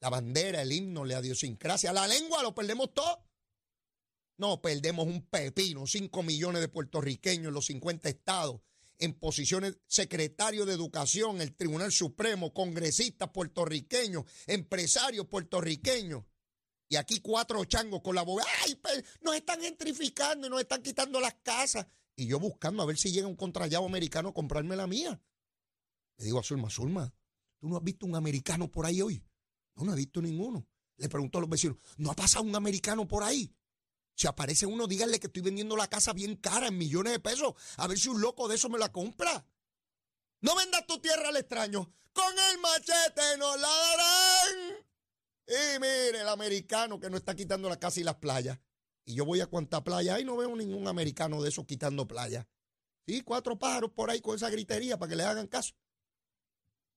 la 0.00 0.08
bandera, 0.08 0.62
el 0.62 0.72
himno, 0.72 1.04
la 1.04 1.20
idiosincrasia, 1.20 1.92
la 1.92 2.08
lengua, 2.08 2.42
lo 2.42 2.54
perdemos 2.54 2.92
todo. 2.94 3.22
No, 4.38 4.60
perdemos 4.60 5.06
un 5.06 5.22
pepino, 5.26 5.86
5 5.86 6.22
millones 6.22 6.60
de 6.60 6.68
puertorriqueños 6.68 7.48
en 7.48 7.54
los 7.54 7.66
50 7.66 8.08
estados, 8.08 8.60
en 8.98 9.14
posiciones 9.14 9.78
secretario 9.86 10.64
de 10.66 10.72
Educación, 10.72 11.40
el 11.40 11.54
Tribunal 11.54 11.92
Supremo, 11.92 12.52
congresistas 12.52 13.30
puertorriqueños, 13.30 14.24
empresarios 14.46 15.26
puertorriqueños. 15.26 16.24
Y 16.88 16.96
aquí 16.96 17.20
cuatro 17.20 17.64
changos 17.64 18.00
con 18.00 18.14
la 18.14 18.22
boca. 18.22 18.44
¡Ay! 18.64 18.80
Nos 19.20 19.34
están 19.34 19.60
gentrificando 19.60 20.46
y 20.46 20.50
nos 20.50 20.60
están 20.60 20.82
quitando 20.82 21.20
las 21.20 21.34
casas. 21.42 21.86
Y 22.14 22.26
yo 22.26 22.38
buscando 22.38 22.82
a 22.82 22.86
ver 22.86 22.96
si 22.96 23.12
llega 23.12 23.26
un 23.26 23.36
contrallado 23.36 23.84
americano 23.84 24.30
a 24.30 24.34
comprarme 24.34 24.76
la 24.76 24.86
mía. 24.86 25.20
Le 26.16 26.24
digo 26.24 26.38
a 26.38 26.42
Zulma, 26.42 26.70
Zulma, 26.70 27.12
¿tú 27.58 27.68
no 27.68 27.76
has 27.76 27.82
visto 27.82 28.06
un 28.06 28.14
americano 28.14 28.70
por 28.70 28.86
ahí 28.86 29.02
hoy? 29.02 29.22
No, 29.74 29.84
no 29.84 29.92
he 29.92 29.96
visto 29.96 30.22
ninguno. 30.22 30.66
Le 30.96 31.08
pregunto 31.08 31.38
a 31.38 31.40
los 31.42 31.50
vecinos, 31.50 31.76
¿no 31.98 32.10
ha 32.10 32.14
pasado 32.14 32.44
un 32.44 32.56
americano 32.56 33.06
por 33.06 33.22
ahí? 33.22 33.54
Si 34.16 34.26
aparece 34.26 34.64
uno, 34.64 34.86
díganle 34.86 35.20
que 35.20 35.26
estoy 35.26 35.42
vendiendo 35.42 35.76
la 35.76 35.88
casa 35.88 36.14
bien 36.14 36.36
cara, 36.36 36.68
en 36.68 36.78
millones 36.78 37.12
de 37.12 37.20
pesos. 37.20 37.54
A 37.76 37.86
ver 37.86 37.98
si 37.98 38.08
un 38.08 38.20
loco 38.22 38.48
de 38.48 38.54
eso 38.54 38.70
me 38.70 38.78
la 38.78 38.90
compra. 38.90 39.46
No 40.40 40.56
vendas 40.56 40.86
tu 40.86 40.98
tierra 41.00 41.28
al 41.28 41.36
extraño. 41.36 41.92
Con 42.14 42.34
el 42.50 42.58
machete 42.58 43.36
nos 43.38 43.60
la 43.60 43.68
darán. 43.68 44.86
Y 45.48 45.78
mire, 45.78 46.22
el 46.22 46.28
americano 46.28 46.98
que 46.98 47.10
no 47.10 47.18
está 47.18 47.34
quitando 47.34 47.68
la 47.68 47.78
casa 47.78 48.00
y 48.00 48.04
las 48.04 48.16
playas. 48.16 48.58
Y 49.04 49.14
yo 49.14 49.26
voy 49.26 49.42
a 49.42 49.48
cuanta 49.48 49.84
playa 49.84 50.18
y 50.18 50.24
no 50.24 50.34
veo 50.38 50.56
ningún 50.56 50.88
americano 50.88 51.42
de 51.42 51.50
esos 51.50 51.66
quitando 51.66 52.08
playa. 52.08 52.48
Sí, 53.06 53.20
cuatro 53.20 53.58
pájaros 53.58 53.92
por 53.92 54.10
ahí 54.10 54.22
con 54.22 54.34
esa 54.34 54.48
gritería 54.48 54.98
para 54.98 55.10
que 55.10 55.16
le 55.16 55.24
hagan 55.24 55.46
caso. 55.46 55.74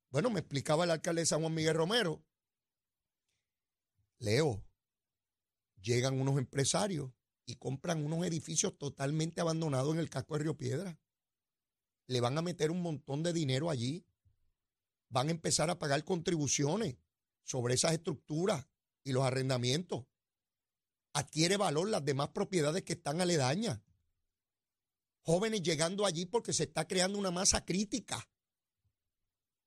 Bueno, 0.09 0.29
me 0.29 0.39
explicaba 0.39 0.85
el 0.85 0.91
alcalde 0.91 1.21
de 1.21 1.25
San 1.25 1.41
Juan 1.41 1.53
Miguel 1.53 1.75
Romero. 1.75 2.23
Leo, 4.19 4.63
llegan 5.81 6.19
unos 6.19 6.37
empresarios 6.37 7.11
y 7.45 7.55
compran 7.55 8.05
unos 8.05 8.25
edificios 8.25 8.77
totalmente 8.77 9.41
abandonados 9.41 9.93
en 9.93 9.99
el 9.99 10.09
casco 10.09 10.35
de 10.35 10.43
Río 10.43 10.57
Piedra. 10.57 10.99
Le 12.07 12.21
van 12.21 12.37
a 12.37 12.41
meter 12.41 12.71
un 12.71 12.81
montón 12.81 13.23
de 13.23 13.33
dinero 13.33 13.69
allí. 13.69 14.05
Van 15.09 15.27
a 15.27 15.31
empezar 15.31 15.69
a 15.69 15.79
pagar 15.79 16.03
contribuciones 16.03 16.97
sobre 17.43 17.73
esas 17.73 17.93
estructuras 17.93 18.67
y 19.03 19.11
los 19.11 19.23
arrendamientos. 19.23 20.05
Adquiere 21.13 21.57
valor 21.57 21.89
las 21.89 22.05
demás 22.05 22.29
propiedades 22.29 22.83
que 22.83 22.93
están 22.93 23.21
aledañas. 23.21 23.79
Jóvenes 25.21 25.63
llegando 25.63 26.05
allí 26.05 26.25
porque 26.25 26.53
se 26.53 26.63
está 26.63 26.87
creando 26.87 27.17
una 27.17 27.31
masa 27.31 27.65
crítica. 27.65 28.29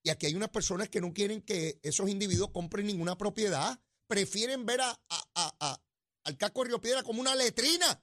Y 0.04 0.11
aquí 0.11 0.26
hay 0.26 0.35
unas 0.35 0.50
personas 0.50 0.88
que 0.88 1.00
no 1.00 1.12
quieren 1.12 1.42
que 1.42 1.78
esos 1.83 2.09
individuos 2.09 2.50
compren 2.50 2.87
ninguna 2.87 3.16
propiedad. 3.16 3.81
Prefieren 4.07 4.66
ver 4.66 4.81
a, 4.81 5.81
al 6.25 6.37
casco 6.37 6.62
de 6.62 6.69
Río 6.69 6.81
Piedra 6.81 7.02
como 7.02 7.21
una 7.21 7.35
letrina. 7.35 8.02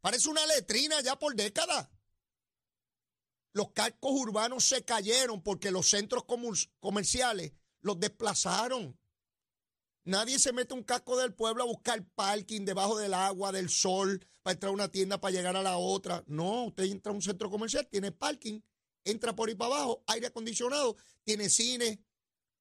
Parece 0.00 0.28
una 0.28 0.44
letrina 0.46 1.00
ya 1.00 1.18
por 1.18 1.34
décadas. 1.34 1.88
Los 3.52 3.70
cascos 3.72 4.12
urbanos 4.12 4.64
se 4.64 4.84
cayeron 4.84 5.42
porque 5.42 5.70
los 5.70 5.88
centros 5.88 6.24
comerciales 6.80 7.52
los 7.80 8.00
desplazaron. 8.00 8.98
Nadie 10.04 10.38
se 10.38 10.52
mete 10.52 10.74
un 10.74 10.82
casco 10.82 11.16
del 11.16 11.32
pueblo 11.32 11.62
a 11.62 11.66
buscar 11.66 12.04
parking 12.14 12.64
debajo 12.64 12.98
del 12.98 13.14
agua, 13.14 13.52
del 13.52 13.70
sol, 13.70 14.26
para 14.42 14.52
entrar 14.52 14.70
a 14.70 14.74
una 14.74 14.90
tienda 14.90 15.20
para 15.20 15.32
llegar 15.32 15.56
a 15.56 15.62
la 15.62 15.78
otra. 15.78 16.22
No, 16.26 16.64
usted 16.64 16.84
entra 16.84 17.12
a 17.12 17.14
un 17.14 17.22
centro 17.22 17.48
comercial, 17.48 17.86
tiene 17.86 18.12
parking, 18.12 18.60
entra 19.04 19.34
por 19.34 19.48
ahí 19.48 19.54
para 19.54 19.74
abajo, 19.74 20.04
aire 20.08 20.26
acondicionado, 20.26 20.96
tiene 21.22 21.48
cine, 21.48 22.04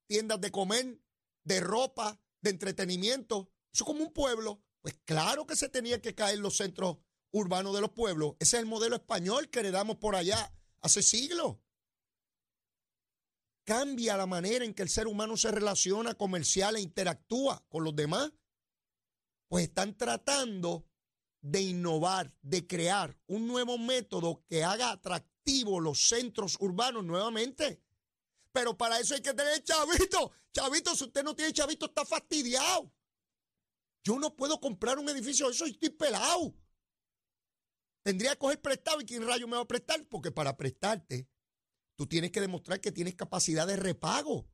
tiendas 0.07 0.39
de 0.39 0.51
comer, 0.51 0.99
de 1.43 1.59
ropa, 1.59 2.17
de 2.41 2.51
entretenimiento. 2.51 3.49
Eso 3.73 3.85
como 3.85 4.03
un 4.03 4.13
pueblo. 4.13 4.61
Pues 4.81 4.99
claro 5.05 5.47
que 5.47 5.55
se 5.55 5.69
tenía 5.69 6.01
que 6.01 6.13
caer 6.13 6.39
los 6.39 6.57
centros 6.57 6.97
urbanos 7.31 7.73
de 7.73 7.81
los 7.81 7.91
pueblos. 7.91 8.35
Ese 8.39 8.57
es 8.57 8.61
el 8.61 8.67
modelo 8.67 8.95
español 8.95 9.49
que 9.49 9.59
heredamos 9.59 9.97
por 9.97 10.15
allá 10.15 10.53
hace 10.81 11.01
siglos. 11.01 11.57
Cambia 13.65 14.17
la 14.17 14.25
manera 14.25 14.65
en 14.65 14.73
que 14.73 14.83
el 14.83 14.89
ser 14.89 15.07
humano 15.07 15.37
se 15.37 15.49
relaciona 15.49 16.15
comercial 16.15 16.75
e 16.75 16.81
interactúa 16.81 17.65
con 17.69 17.83
los 17.83 17.95
demás. 17.95 18.31
Pues 19.47 19.65
están 19.65 19.97
tratando 19.97 20.85
de 21.41 21.61
innovar, 21.61 22.35
de 22.41 22.67
crear 22.67 23.17
un 23.27 23.47
nuevo 23.47 23.77
método 23.77 24.43
que 24.47 24.63
haga 24.63 24.91
atractivos 24.91 25.81
los 25.81 26.07
centros 26.07 26.57
urbanos 26.59 27.03
nuevamente. 27.03 27.81
Pero 28.51 28.77
para 28.77 28.99
eso 28.99 29.15
hay 29.15 29.21
que 29.21 29.33
tener 29.33 29.63
chavito. 29.63 30.31
Chavito, 30.51 30.95
si 30.95 31.05
usted 31.05 31.23
no 31.23 31.35
tiene 31.35 31.53
chavito, 31.53 31.85
está 31.85 32.05
fastidiado. 32.05 32.91
Yo 34.03 34.19
no 34.19 34.35
puedo 34.35 34.59
comprar 34.59 34.99
un 34.99 35.09
edificio 35.09 35.49
eso, 35.49 35.65
estoy 35.65 35.89
pelado. 35.89 36.55
Tendría 38.03 38.31
que 38.31 38.37
coger 38.37 38.61
prestado 38.61 38.99
y 38.99 39.05
quién 39.05 39.25
rayo 39.25 39.47
me 39.47 39.55
va 39.55 39.63
a 39.63 39.67
prestar, 39.67 40.05
porque 40.09 40.31
para 40.31 40.57
prestarte, 40.57 41.29
tú 41.95 42.05
tienes 42.05 42.31
que 42.31 42.41
demostrar 42.41 42.81
que 42.81 42.91
tienes 42.91 43.15
capacidad 43.15 43.65
de 43.65 43.77
repago, 43.77 44.49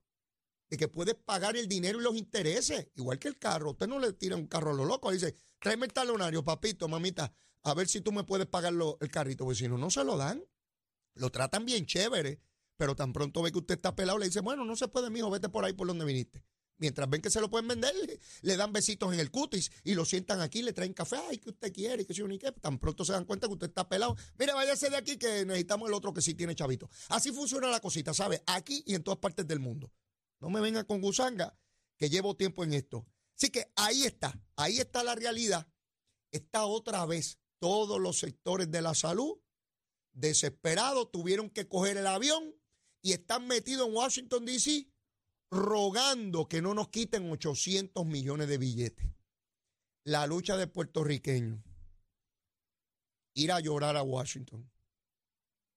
de 0.70 0.78
que 0.78 0.88
puedes 0.88 1.16
pagar 1.16 1.58
el 1.58 1.68
dinero 1.68 2.00
y 2.00 2.04
los 2.04 2.16
intereses, 2.16 2.90
igual 2.96 3.18
que 3.18 3.28
el 3.28 3.40
carro. 3.40 3.72
Usted 3.72 3.88
no 3.88 4.00
le 4.00 4.14
tira 4.14 4.36
un 4.36 4.46
carro 4.46 4.72
a 4.72 4.76
lo 4.76 4.86
loco, 4.86 5.12
dice, 5.12 5.36
tráeme 5.58 5.88
el 5.88 5.94
talonario, 5.94 6.44
papito, 6.44 6.88
mamita, 6.88 7.34
a 7.64 7.74
ver 7.74 7.88
si 7.88 8.02
tú 8.02 8.12
me 8.12 8.24
puedes 8.24 8.46
pagar 8.46 8.74
el 9.00 9.12
carrito, 9.12 9.46
porque 9.46 9.58
si 9.58 9.68
no, 9.68 9.80
no 9.80 9.90
se 9.90 10.04
lo 10.04 10.16
dan. 10.16 10.46
Lo 11.16 11.32
tratan 11.32 11.66
bien 11.66 11.88
chévere, 11.88 12.40
pero 12.78 12.96
tan 12.96 13.12
pronto 13.14 13.42
ve 13.42 13.52
que 13.52 13.58
usted 13.58 13.76
está 13.76 13.96
pelado, 13.96 14.20
le 14.20 14.28
dice, 14.28 14.42
bueno, 14.42 14.64
no 14.64 14.76
se 14.76 14.88
puede, 14.88 15.10
mijo, 15.10 15.32
vete 15.32 15.50
por 15.50 15.66
ahí 15.66 15.74
por 15.74 15.88
donde 15.88 16.06
viniste. 16.06 16.46
Mientras 16.80 17.10
ven 17.10 17.22
que 17.22 17.30
se 17.30 17.40
lo 17.40 17.50
pueden 17.50 17.68
vender, 17.68 17.94
le, 18.42 18.58
dan 18.58 18.74
besitos 18.74 19.14
en 19.14 19.20
el 19.20 19.30
cutis 19.30 19.72
y 19.84 19.94
lo 19.94 20.06
sientan 20.06 20.42
aquí, 20.42 20.62
le 20.62 20.74
traen 20.74 20.94
café, 20.94 21.18
ay, 21.30 21.38
que 21.38 21.50
usted 21.50 21.72
quiere, 21.72 22.06
que 22.06 22.14
si 22.14 22.24
ni 22.24 22.40
qué. 22.40 22.52
Tan 22.54 22.80
pronto 22.80 23.06
se 23.06 23.12
dan 23.12 23.26
cuenta 23.26 23.48
que 23.48 23.54
usted 23.54 23.68
está 23.68 23.88
pelado. 23.88 24.16
Mira, 24.38 24.56
váyase 24.56 24.90
de 24.90 24.96
aquí 24.98 25.18
que 25.18 25.46
necesitamos 25.46 25.90
el 25.90 25.94
otro 25.94 26.14
que 26.14 26.22
sí 26.22 26.34
tiene 26.34 26.56
chavito. 26.56 26.90
Así 27.10 27.32
funciona 27.32 27.68
la 27.68 27.80
cosita, 27.80 28.14
¿sabe? 28.14 28.42
Aquí 28.48 28.84
y 28.86 28.96
en 28.96 29.04
todas 29.04 29.20
partes 29.20 29.46
del 29.48 29.60
mundo. 29.60 29.92
No 30.40 30.50
me 30.50 30.62
venga 30.62 30.86
con 30.86 31.02
gusanga, 31.02 31.58
que 31.98 32.10
llevo 32.10 32.36
tiempo 32.36 32.64
en 32.64 32.74
esto. 32.74 33.06
Así 33.36 33.50
que 33.50 33.72
ahí 33.76 34.04
está, 34.04 34.42
ahí 34.56 34.80
está 34.80 35.04
la 35.04 35.16
realidad. 35.16 35.68
Está 36.32 36.66
otra 36.66 37.06
vez 37.06 37.40
todos 37.60 38.00
los 38.00 38.20
sectores 38.20 38.72
de 38.72 38.82
la 38.82 38.96
salud 38.96 39.38
desesperados, 40.14 41.12
tuvieron 41.12 41.50
que 41.50 41.68
coger 41.68 41.98
el 41.98 42.08
avión 42.08 42.56
y 43.02 43.14
están 43.14 43.48
metidos 43.48 43.88
en 43.88 43.96
Washington, 43.96 44.46
D.C., 44.46 44.88
rogando 45.52 46.48
que 46.48 46.62
no 46.62 46.74
nos 46.74 46.90
quiten 46.90 47.30
800 47.32 48.06
millones 48.06 48.48
de 48.48 48.58
billetes. 48.58 49.08
La 50.04 50.28
lucha 50.28 50.58
de 50.58 50.68
puertorriqueños. 50.68 51.60
Ir 53.34 53.52
a 53.52 53.60
llorar 53.60 53.98
a 53.98 54.04
Washington. 54.04 54.70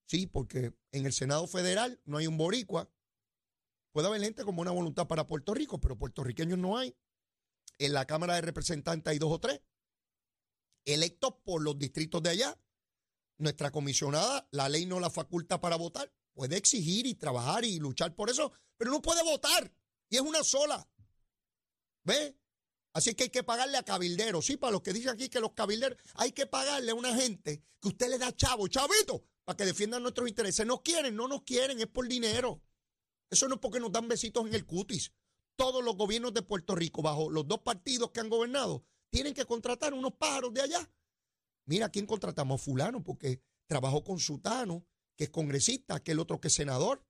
Sí, 0.07 0.27
porque 0.27 0.75
en 0.91 1.07
el 1.07 1.13
Senado 1.13 1.47
Federal 1.47 2.01
no 2.05 2.19
hay 2.19 2.27
un 2.27 2.37
boricua. 2.37 2.91
Puede 3.93 4.09
haber 4.09 4.23
gente 4.23 4.45
con 4.45 4.57
buena 4.57 4.71
voluntad 4.71 5.07
para 5.07 5.27
Puerto 5.27 5.55
Rico, 5.55 5.81
pero 5.81 5.99
puertorriqueños 5.99 6.59
no 6.59 6.79
hay. 6.79 6.97
En 7.79 7.93
la 7.93 8.07
Cámara 8.07 8.35
de 8.35 8.43
Representantes 8.43 9.11
hay 9.11 9.19
dos 9.19 9.33
o 9.33 9.41
tres. 9.41 9.61
Electos 10.85 11.35
por 11.45 11.63
los 11.63 11.79
distritos 11.79 12.23
de 12.23 12.31
allá. 12.31 12.59
Nuestra 13.39 13.71
comisionada, 13.71 14.49
la 14.51 14.69
ley 14.69 14.87
no 14.87 15.01
la 15.01 15.11
faculta 15.11 15.61
para 15.61 15.77
votar. 15.77 16.13
Puede 16.35 16.57
exigir 16.57 17.07
y 17.07 17.15
trabajar 17.15 17.65
y 17.65 17.79
luchar 17.79 18.15
por 18.15 18.31
eso, 18.31 18.53
pero 18.83 18.91
no 18.91 19.01
puede 19.01 19.23
votar. 19.23 19.73
Y 20.09 20.17
es 20.17 20.23
una 20.23 20.43
sola. 20.43 20.91
¿Ve? 22.03 22.37
Así 22.93 23.15
que 23.15 23.23
hay 23.23 23.31
que 23.31 23.45
pagarle 23.45 23.79
a 23.79 23.85
cabilderos. 23.85 24.45
Sí, 24.45 24.57
para 24.57 24.73
los 24.73 24.83
que 24.83 24.93
dicen 24.93 25.11
aquí 25.11 25.29
que 25.29 25.39
los 25.39 25.53
cabilderos, 25.53 25.97
hay 26.15 26.33
que 26.33 26.49
pagarle 26.49 26.91
a 26.91 26.97
una 26.97 27.15
gente 27.15 27.63
que 27.81 27.89
usted 27.89 28.11
le 28.11 28.19
da 28.19 28.35
chavo, 28.35 28.67
chavito, 28.67 29.23
para 29.45 29.57
que 29.57 29.67
defiendan 29.67 30.03
nuestros 30.03 30.29
intereses. 30.29 30.67
No 30.67 30.83
quieren, 30.83 31.15
no 31.15 31.29
nos 31.29 31.43
quieren, 31.43 31.79
es 31.79 31.87
por 31.87 32.09
dinero. 32.09 32.61
Eso 33.31 33.47
no 33.47 33.55
es 33.55 33.61
porque 33.61 33.79
nos 33.79 33.93
dan 33.93 34.09
besitos 34.09 34.45
en 34.49 34.53
el 34.53 34.67
cutis. 34.67 35.13
Todos 35.55 35.85
los 35.85 35.95
gobiernos 35.95 36.35
de 36.35 36.43
Puerto 36.43 36.75
Rico, 36.75 37.03
bajo 37.03 37.31
los 37.31 37.47
dos 37.47 37.61
partidos 37.61 38.11
que 38.11 38.19
han 38.19 38.31
gobernado, 38.31 38.85
tienen 39.11 39.33
que 39.33 39.45
contratar 39.45 39.95
unos 39.95 40.15
pájaros 40.15 40.53
de 40.55 40.63
allá. 40.63 40.91
Mira, 41.67 41.89
¿quién 41.89 42.07
contratamos? 42.07 42.61
Fulano, 42.61 43.05
porque 43.05 43.45
trabajó 43.69 44.03
con 44.03 44.19
Sutano, 44.19 44.85
que 45.15 45.23
es 45.23 45.31
congresista, 45.31 46.03
que 46.03 46.11
el 46.11 46.19
otro 46.19 46.41
que 46.41 46.49
es 46.49 46.55
senador. 46.55 47.07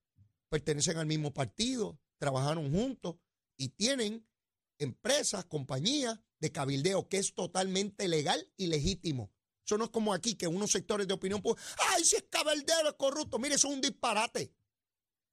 Pertenecen 0.53 0.99
al 0.99 1.07
mismo 1.07 1.33
partido, 1.33 1.99
trabajaron 2.19 2.71
juntos 2.71 3.17
y 3.57 3.71
tienen 3.71 4.29
empresas, 4.77 5.47
compañías 5.47 6.21
de 6.41 6.53
cabildeo, 6.53 7.09
que 7.09 7.17
es 7.17 7.33
totalmente 7.33 8.07
legal 8.07 8.53
y 8.59 8.67
legítimo. 8.67 9.33
Eso 9.65 9.79
no 9.79 9.85
es 9.85 9.91
como 9.91 10.13
aquí, 10.13 10.35
que 10.35 10.47
unos 10.47 10.71
sectores 10.71 11.09
de 11.09 11.15
opinión, 11.15 11.41
pues, 11.41 11.57
ay, 11.89 12.05
si 12.05 12.17
es 12.17 12.27
cabildeo, 12.29 12.87
es 12.87 12.95
corrupto. 12.99 13.39
Mire, 13.39 13.55
eso 13.55 13.69
es 13.69 13.75
un 13.75 13.81
disparate. 13.81 14.55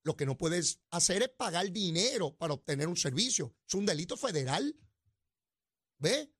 Lo 0.03 0.15
que 0.15 0.25
no 0.25 0.37
puedes 0.37 0.79
hacer 0.89 1.21
es 1.21 1.29
pagar 1.29 1.69
dinero 1.69 2.37
para 2.37 2.53
obtener 2.53 2.87
un 2.87 2.95
servicio. 2.95 3.53
Es 3.67 3.73
un 3.73 3.85
delito 3.85 4.15
federal. 4.15 4.73
¿Ve? 5.97 6.33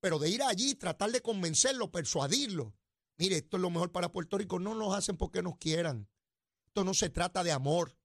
Pero 0.00 0.18
de 0.18 0.30
ir 0.30 0.42
allí, 0.42 0.76
tratar 0.76 1.12
de 1.12 1.20
convencerlo, 1.20 1.92
persuadirlo. 1.92 2.74
Mire, 3.18 3.36
esto 3.36 3.58
es 3.58 3.60
lo 3.60 3.68
mejor 3.68 3.92
para 3.92 4.12
Puerto 4.12 4.38
Rico. 4.38 4.58
No 4.58 4.74
nos 4.74 4.94
hacen 4.94 5.18
porque 5.18 5.42
nos 5.42 5.58
quieran. 5.58 6.08
Esto 6.68 6.84
no 6.84 6.94
se 6.94 7.10
trata 7.10 7.44
de 7.44 7.52
amor. 7.52 7.97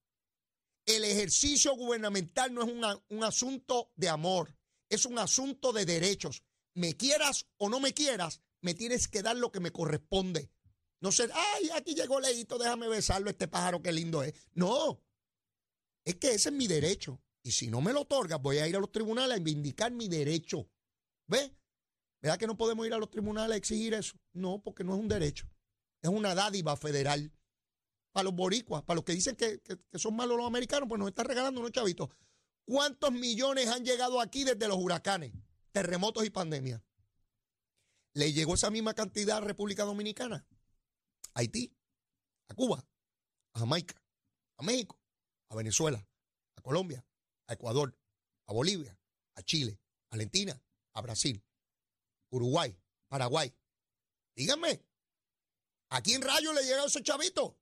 El 0.85 1.05
ejercicio 1.05 1.75
gubernamental 1.75 2.53
no 2.53 2.63
es 2.63 3.01
un 3.09 3.23
asunto 3.23 3.91
de 3.95 4.09
amor, 4.09 4.57
es 4.89 5.05
un 5.05 5.17
asunto 5.17 5.71
de 5.71 5.85
derechos. 5.85 6.43
Me 6.73 6.97
quieras 6.97 7.45
o 7.57 7.69
no 7.69 7.79
me 7.79 7.93
quieras, 7.93 8.41
me 8.61 8.73
tienes 8.73 9.07
que 9.07 9.21
dar 9.21 9.37
lo 9.37 9.51
que 9.51 9.59
me 9.59 9.71
corresponde. 9.71 10.51
No 10.99 11.11
sé, 11.11 11.29
ay, 11.33 11.69
aquí 11.75 11.95
llegó 11.95 12.19
Leito, 12.19 12.57
déjame 12.57 12.87
besarlo, 12.87 13.29
este 13.29 13.47
pájaro, 13.47 13.81
qué 13.81 13.91
lindo 13.91 14.23
es. 14.23 14.33
No, 14.53 15.03
es 16.05 16.15
que 16.15 16.33
ese 16.33 16.49
es 16.49 16.55
mi 16.55 16.67
derecho. 16.67 17.21
Y 17.43 17.51
si 17.51 17.67
no 17.67 17.81
me 17.81 17.91
lo 17.91 18.01
otorgas, 18.01 18.41
voy 18.41 18.57
a 18.59 18.67
ir 18.67 18.75
a 18.75 18.79
los 18.79 18.91
tribunales 18.91 19.37
a 19.37 19.43
vindicar 19.43 19.91
mi 19.91 20.07
derecho. 20.07 20.69
¿Ves? 21.27 21.51
¿Verdad 22.21 22.37
que 22.37 22.47
no 22.47 22.55
podemos 22.57 22.87
ir 22.87 22.93
a 22.93 22.97
los 22.97 23.09
tribunales 23.09 23.53
a 23.53 23.57
exigir 23.57 23.93
eso? 23.93 24.17
No, 24.31 24.61
porque 24.63 24.85
no 24.85 24.93
es 24.93 24.99
un 24.99 25.09
derecho. 25.09 25.45
Es 26.01 26.09
una 26.09 26.35
dádiva 26.35 26.77
federal 26.77 27.33
para 28.13 28.25
los 28.25 28.35
boricuas, 28.35 28.83
para 28.83 28.95
los 28.95 29.03
que 29.03 29.13
dicen 29.13 29.35
que, 29.35 29.59
son 29.95 30.15
malos 30.15 30.37
los 30.37 30.45
americanos, 30.45 30.87
pues 30.87 30.99
nos 30.99 31.09
están 31.09 31.25
regalando 31.25 31.59
unos 31.59 31.71
chavitos. 31.71 32.09
¿Cuántos 32.63 33.11
millones 33.11 33.67
han 33.67 33.83
llegado 33.83 34.21
aquí 34.21 34.43
desde 34.43 34.67
los 34.67 34.77
huracanes, 34.77 35.33
terremotos 35.71 36.23
y 36.23 36.29
pandemia? 36.29 36.81
¿Le 38.13 38.31
llegó 38.31 38.53
esa 38.53 38.69
misma 38.69 38.93
cantidad 38.93 39.37
a 39.37 39.41
República 39.41 39.83
Dominicana? 39.83 40.45
A 41.33 41.39
Haití, 41.39 41.75
a 42.47 42.53
Cuba, 42.53 42.87
a 43.53 43.59
Jamaica, 43.59 43.99
a 44.57 44.63
México, 44.63 45.01
a 45.49 45.55
Venezuela, 45.55 46.07
a 46.55 46.61
Colombia, 46.61 47.03
a 47.47 47.53
Ecuador, 47.53 47.97
a 48.45 48.53
Bolivia, 48.53 48.97
a 49.33 49.41
Chile, 49.41 49.79
a 50.11 50.15
Argentina, 50.15 50.61
a 50.93 51.01
Brasil, 51.01 51.43
Uruguay, 52.29 52.77
Paraguay. 53.07 53.51
Díganme, 54.35 54.85
¿a 55.89 56.01
quién 56.01 56.21
rayo 56.21 56.53
le 56.53 56.63
llegó 56.63 56.85
ese 56.85 57.01
chavito? 57.01 57.57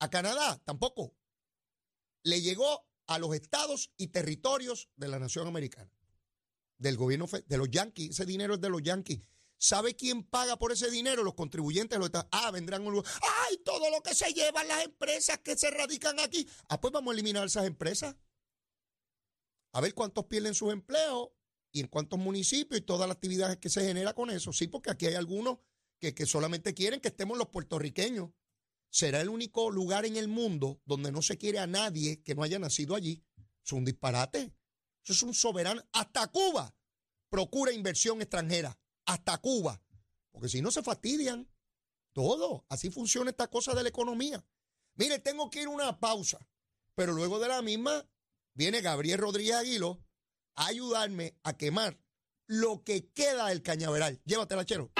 A 0.00 0.10
Canadá 0.10 0.60
tampoco. 0.64 1.14
Le 2.22 2.40
llegó 2.40 2.86
a 3.06 3.18
los 3.18 3.34
estados 3.34 3.90
y 3.96 4.08
territorios 4.08 4.88
de 4.96 5.08
la 5.08 5.18
nación 5.18 5.46
americana, 5.46 5.90
del 6.76 6.96
gobierno 6.96 7.26
de 7.46 7.56
los 7.56 7.70
yanquis. 7.70 8.10
Ese 8.10 8.26
dinero 8.26 8.54
es 8.54 8.60
de 8.60 8.68
los 8.68 8.82
yanquis. 8.82 9.20
¿Sabe 9.60 9.96
quién 9.96 10.22
paga 10.22 10.56
por 10.56 10.70
ese 10.70 10.88
dinero? 10.90 11.24
Los 11.24 11.34
contribuyentes. 11.34 11.98
Los 11.98 12.10
ah, 12.14 12.50
vendrán 12.52 12.86
un 12.86 13.02
¡Ay! 13.48 13.56
Todo 13.64 13.90
lo 13.90 14.02
que 14.02 14.14
se 14.14 14.32
llevan 14.32 14.68
las 14.68 14.84
empresas 14.84 15.38
que 15.38 15.56
se 15.56 15.70
radican 15.70 16.20
aquí. 16.20 16.48
Ah, 16.68 16.80
pues 16.80 16.92
vamos 16.92 17.10
a 17.10 17.14
eliminar 17.14 17.46
esas 17.46 17.66
empresas. 17.66 18.14
A 19.72 19.80
ver 19.80 19.94
cuántos 19.94 20.26
pierden 20.26 20.54
sus 20.54 20.72
empleos 20.72 21.30
y 21.72 21.80
en 21.80 21.88
cuántos 21.88 22.18
municipios 22.18 22.80
y 22.80 22.84
todas 22.84 23.08
las 23.08 23.16
actividades 23.16 23.58
que 23.58 23.68
se 23.68 23.84
genera 23.84 24.14
con 24.14 24.30
eso. 24.30 24.52
Sí, 24.52 24.68
porque 24.68 24.90
aquí 24.90 25.06
hay 25.06 25.14
algunos 25.14 25.58
que, 25.98 26.14
que 26.14 26.24
solamente 26.24 26.72
quieren 26.72 27.00
que 27.00 27.08
estemos 27.08 27.36
los 27.36 27.48
puertorriqueños 27.48 28.30
será 28.90 29.20
el 29.20 29.28
único 29.28 29.70
lugar 29.70 30.06
en 30.06 30.16
el 30.16 30.28
mundo 30.28 30.80
donde 30.84 31.12
no 31.12 31.22
se 31.22 31.38
quiere 31.38 31.58
a 31.58 31.66
nadie 31.66 32.22
que 32.22 32.34
no 32.34 32.42
haya 32.42 32.58
nacido 32.58 32.94
allí. 32.94 33.24
Es 33.64 33.72
un 33.72 33.84
disparate. 33.84 34.54
Eso 35.04 35.12
es 35.12 35.22
un 35.22 35.34
soberano. 35.34 35.82
Hasta 35.92 36.26
Cuba 36.28 36.74
procura 37.28 37.72
inversión 37.72 38.20
extranjera. 38.20 38.78
Hasta 39.06 39.38
Cuba. 39.38 39.82
Porque 40.30 40.48
si 40.48 40.62
no 40.62 40.70
se 40.70 40.82
fastidian. 40.82 41.48
Todo. 42.12 42.64
Así 42.68 42.90
funciona 42.90 43.30
esta 43.30 43.48
cosa 43.48 43.74
de 43.74 43.82
la 43.82 43.90
economía. 43.90 44.44
Mire, 44.94 45.18
tengo 45.20 45.50
que 45.50 45.62
ir 45.62 45.68
a 45.68 45.70
una 45.70 46.00
pausa. 46.00 46.38
Pero 46.94 47.12
luego 47.12 47.38
de 47.38 47.48
la 47.48 47.62
misma 47.62 48.08
viene 48.54 48.80
Gabriel 48.80 49.18
Rodríguez 49.18 49.54
Aguilo 49.54 50.04
a 50.56 50.66
ayudarme 50.66 51.38
a 51.44 51.56
quemar 51.56 52.00
lo 52.48 52.82
que 52.82 53.12
queda 53.12 53.48
del 53.48 53.62
cañaveral. 53.62 54.20
Llévatela, 54.24 54.64
chero. 54.64 54.90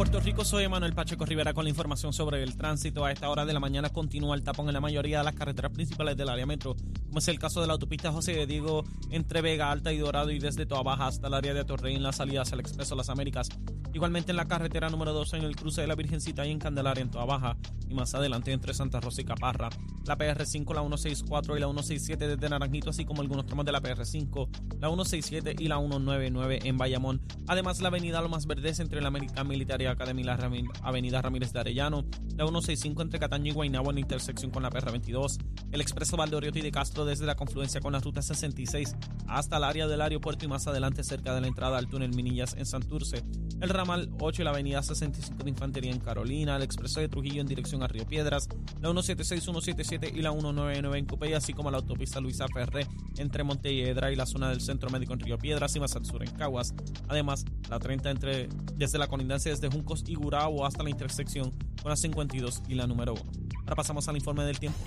Puerto 0.00 0.18
Rico, 0.18 0.46
soy 0.46 0.66
Manuel 0.66 0.94
Pacheco 0.94 1.26
Rivera 1.26 1.52
con 1.52 1.64
la 1.64 1.68
información 1.68 2.14
sobre 2.14 2.42
el 2.42 2.56
tránsito. 2.56 3.04
A 3.04 3.12
esta 3.12 3.28
hora 3.28 3.44
de 3.44 3.52
la 3.52 3.60
mañana 3.60 3.90
continúa 3.90 4.34
el 4.34 4.42
tapón 4.42 4.66
en 4.66 4.72
la 4.72 4.80
mayoría 4.80 5.18
de 5.18 5.24
las 5.24 5.34
carreteras 5.34 5.72
principales 5.72 6.16
del 6.16 6.30
área 6.30 6.46
metro, 6.46 6.74
como 7.06 7.18
es 7.18 7.28
el 7.28 7.38
caso 7.38 7.60
de 7.60 7.66
la 7.66 7.74
autopista 7.74 8.10
José 8.10 8.32
de 8.32 8.46
Diego 8.46 8.82
entre 9.10 9.42
Vega 9.42 9.70
Alta 9.70 9.92
y 9.92 9.98
Dorado 9.98 10.30
y 10.30 10.38
desde 10.38 10.64
Toa 10.64 10.82
Baja 10.82 11.08
hasta 11.08 11.28
el 11.28 11.34
área 11.34 11.52
de 11.52 11.66
Torrey 11.66 11.96
en 11.96 12.02
la 12.02 12.14
salida 12.14 12.40
hacia 12.40 12.54
el 12.54 12.60
Expreso 12.60 12.96
Las 12.96 13.10
Américas. 13.10 13.50
Igualmente 13.92 14.32
en 14.32 14.36
la 14.36 14.46
carretera 14.46 14.88
número 14.88 15.12
2 15.12 15.34
en 15.34 15.42
el 15.42 15.56
cruce 15.56 15.80
de 15.80 15.86
la 15.86 15.94
Virgencita 15.94 16.46
y 16.46 16.50
en 16.50 16.58
Candelaria 16.58 17.02
en 17.02 17.10
Toa 17.10 17.24
Baja 17.24 17.56
y 17.88 17.94
más 17.94 18.14
adelante 18.14 18.52
entre 18.52 18.72
Santa 18.72 19.00
Rosa 19.00 19.20
y 19.20 19.24
Caparra. 19.24 19.68
La 20.06 20.16
PR5, 20.16 20.74
la 20.74 20.80
164 20.80 21.56
y 21.56 21.60
la 21.60 21.66
167 21.66 22.28
desde 22.28 22.48
Naranjito, 22.48 22.90
así 22.90 23.04
como 23.04 23.20
algunos 23.20 23.46
tramos 23.46 23.66
de 23.66 23.72
la 23.72 23.82
PR5, 23.82 24.48
la 24.80 24.88
167 24.88 25.56
y 25.58 25.68
la 25.68 25.78
199 25.78 26.60
en 26.64 26.78
Bayamón. 26.78 27.20
Además 27.48 27.80
la 27.80 27.88
avenida 27.88 28.20
Lomas 28.22 28.46
Verdes 28.46 28.78
entre 28.78 29.00
la 29.00 29.08
América 29.08 29.42
Militar 29.44 29.82
y 29.82 29.86
Academia 29.86 30.22
y 30.22 30.24
la 30.24 30.50
Avenida 30.82 31.20
Ramírez 31.20 31.52
de 31.52 31.60
Arellano, 31.60 32.04
la 32.36 32.44
165 32.44 33.02
entre 33.02 33.18
Cataño 33.18 33.50
y 33.50 33.54
Guaynabo 33.54 33.90
en 33.90 33.96
la 33.96 34.00
intersección 34.00 34.50
con 34.52 34.62
la 34.62 34.70
PR22, 34.70 35.38
el 35.72 35.80
expreso 35.80 36.16
Valdoriotti 36.16 36.60
de 36.60 36.70
Castro 36.70 37.04
desde 37.04 37.26
la 37.26 37.34
confluencia 37.34 37.80
con 37.80 37.92
la 37.92 38.00
ruta 38.00 38.22
66 38.22 38.94
hasta 39.26 39.56
el 39.56 39.64
área 39.64 39.88
del 39.88 40.00
aeropuerto 40.00 40.44
y 40.44 40.48
más 40.48 40.66
adelante 40.66 41.02
cerca 41.02 41.34
de 41.34 41.40
la 41.40 41.48
entrada 41.48 41.78
al 41.78 41.88
túnel 41.88 42.14
Minillas 42.14 42.54
en 42.54 42.66
Santurce, 42.66 43.22
el 43.60 43.68
ramal 43.68 44.10
8 44.18 44.42
y 44.42 44.44
la 44.44 44.50
avenida 44.50 44.82
65 44.82 45.44
de 45.44 45.50
Infantería 45.50 45.92
en 45.92 46.00
Carolina, 46.00 46.56
el 46.56 46.62
expreso 46.62 47.00
de 47.00 47.08
Trujillo 47.08 47.40
en 47.40 47.46
dirección 47.46 47.82
a 47.82 47.88
Río 47.88 48.06
Piedras, 48.06 48.48
la 48.80 48.88
176, 48.88 49.42
177 49.42 50.12
y 50.14 50.22
la 50.22 50.30
199 50.30 50.98
en 50.98 51.06
Cupey, 51.06 51.34
así 51.34 51.52
como 51.52 51.70
la 51.70 51.78
autopista 51.78 52.20
Luisa 52.20 52.46
Ferré 52.48 52.86
entre 53.18 53.44
Montelledra 53.44 54.10
y 54.10 54.16
la 54.16 54.26
zona 54.26 54.48
del 54.48 54.60
Centro 54.60 54.88
Médico 54.90 55.12
en 55.12 55.20
Río 55.20 55.38
Piedras 55.38 55.76
y 55.76 55.80
más 55.80 55.94
al 55.94 56.06
sur 56.06 56.22
en 56.22 56.30
Caguas. 56.30 56.74
Además, 57.08 57.44
la 57.68 57.78
30 57.78 58.10
entre 58.10 58.48
desde 58.76 58.98
la 58.98 59.08
colindancia 59.08 59.50
desde 59.50 59.68
Juncos 59.68 60.04
y 60.06 60.14
Gurabo 60.14 60.64
hasta 60.64 60.82
la 60.82 60.90
intersección 60.90 61.50
con 61.82 61.90
la 61.90 61.96
52 61.96 62.62
y 62.68 62.74
la 62.74 62.86
número 62.86 63.12
1. 63.12 63.22
Ahora 63.60 63.76
pasamos 63.76 64.08
al 64.08 64.16
informe 64.16 64.44
del 64.44 64.58
tiempo. 64.58 64.78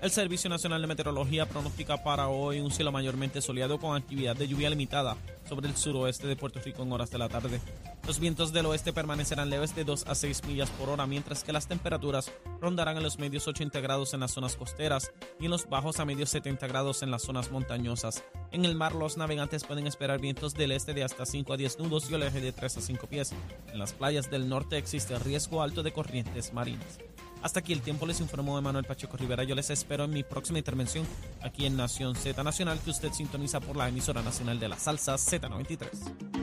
El 0.00 0.12
Servicio 0.12 0.48
Nacional 0.48 0.80
de 0.80 0.86
Meteorología 0.86 1.46
pronostica 1.46 2.04
para 2.04 2.28
hoy 2.28 2.60
un 2.60 2.70
cielo 2.70 2.92
mayormente 2.92 3.40
soleado 3.40 3.80
con 3.80 3.96
actividad 3.96 4.36
de 4.36 4.46
lluvia 4.46 4.70
limitada 4.70 5.16
sobre 5.48 5.68
el 5.68 5.76
suroeste 5.76 6.26
de 6.26 6.36
Puerto 6.36 6.60
Rico 6.60 6.82
en 6.82 6.92
horas 6.92 7.10
de 7.10 7.18
la 7.18 7.28
tarde. 7.28 7.60
Los 8.06 8.20
vientos 8.20 8.52
del 8.52 8.66
oeste 8.66 8.92
permanecerán 8.92 9.50
leves 9.50 9.74
de 9.74 9.84
2 9.84 10.06
a 10.06 10.14
6 10.14 10.44
millas 10.44 10.70
por 10.70 10.88
hora, 10.88 11.06
mientras 11.06 11.44
que 11.44 11.52
las 11.52 11.66
temperaturas 11.66 12.30
rondarán 12.60 12.96
en 12.96 13.02
los 13.02 13.18
medios 13.18 13.48
80 13.48 13.80
grados 13.80 14.14
en 14.14 14.20
las 14.20 14.32
zonas 14.32 14.56
costeras 14.56 15.12
y 15.40 15.46
en 15.46 15.50
los 15.50 15.68
bajos 15.68 16.00
a 16.00 16.04
medios 16.04 16.30
70 16.30 16.66
grados 16.66 17.02
en 17.02 17.10
las 17.10 17.22
zonas 17.22 17.50
montañosas. 17.50 18.22
En 18.50 18.64
el 18.64 18.74
mar, 18.74 18.94
los 18.94 19.16
navegantes 19.16 19.64
pueden 19.64 19.86
esperar 19.86 20.20
vientos 20.20 20.54
del 20.54 20.72
este 20.72 20.94
de 20.94 21.04
hasta 21.04 21.26
5 21.26 21.52
a 21.52 21.56
10 21.56 21.78
nudos 21.78 22.10
y 22.10 22.14
oleaje 22.14 22.40
de 22.40 22.52
3 22.52 22.76
a 22.76 22.80
5 22.80 23.06
pies. 23.06 23.32
En 23.72 23.78
las 23.78 23.92
playas 23.92 24.30
del 24.30 24.48
norte 24.48 24.76
existe 24.76 25.18
riesgo 25.18 25.62
alto 25.62 25.82
de 25.82 25.92
corrientes 25.92 26.52
marinas. 26.52 26.98
Hasta 27.42 27.60
aquí 27.60 27.72
el 27.72 27.82
tiempo 27.82 28.06
les 28.06 28.20
informó 28.20 28.60
Manuel 28.60 28.84
Pacheco 28.84 29.16
Rivera. 29.16 29.44
Yo 29.44 29.54
les 29.54 29.70
espero 29.70 30.04
en 30.04 30.10
mi 30.10 30.22
próxima 30.22 30.58
intervención 30.58 31.06
aquí 31.42 31.66
en 31.66 31.76
Nación 31.76 32.14
Z 32.16 32.42
Nacional, 32.42 32.80
que 32.84 32.90
usted 32.90 33.12
sintoniza 33.12 33.60
por 33.60 33.76
la 33.76 33.88
emisora 33.88 34.22
nacional 34.22 34.58
de 34.58 34.68
la 34.68 34.78
salsa 34.78 35.14
Z93. 35.14 36.37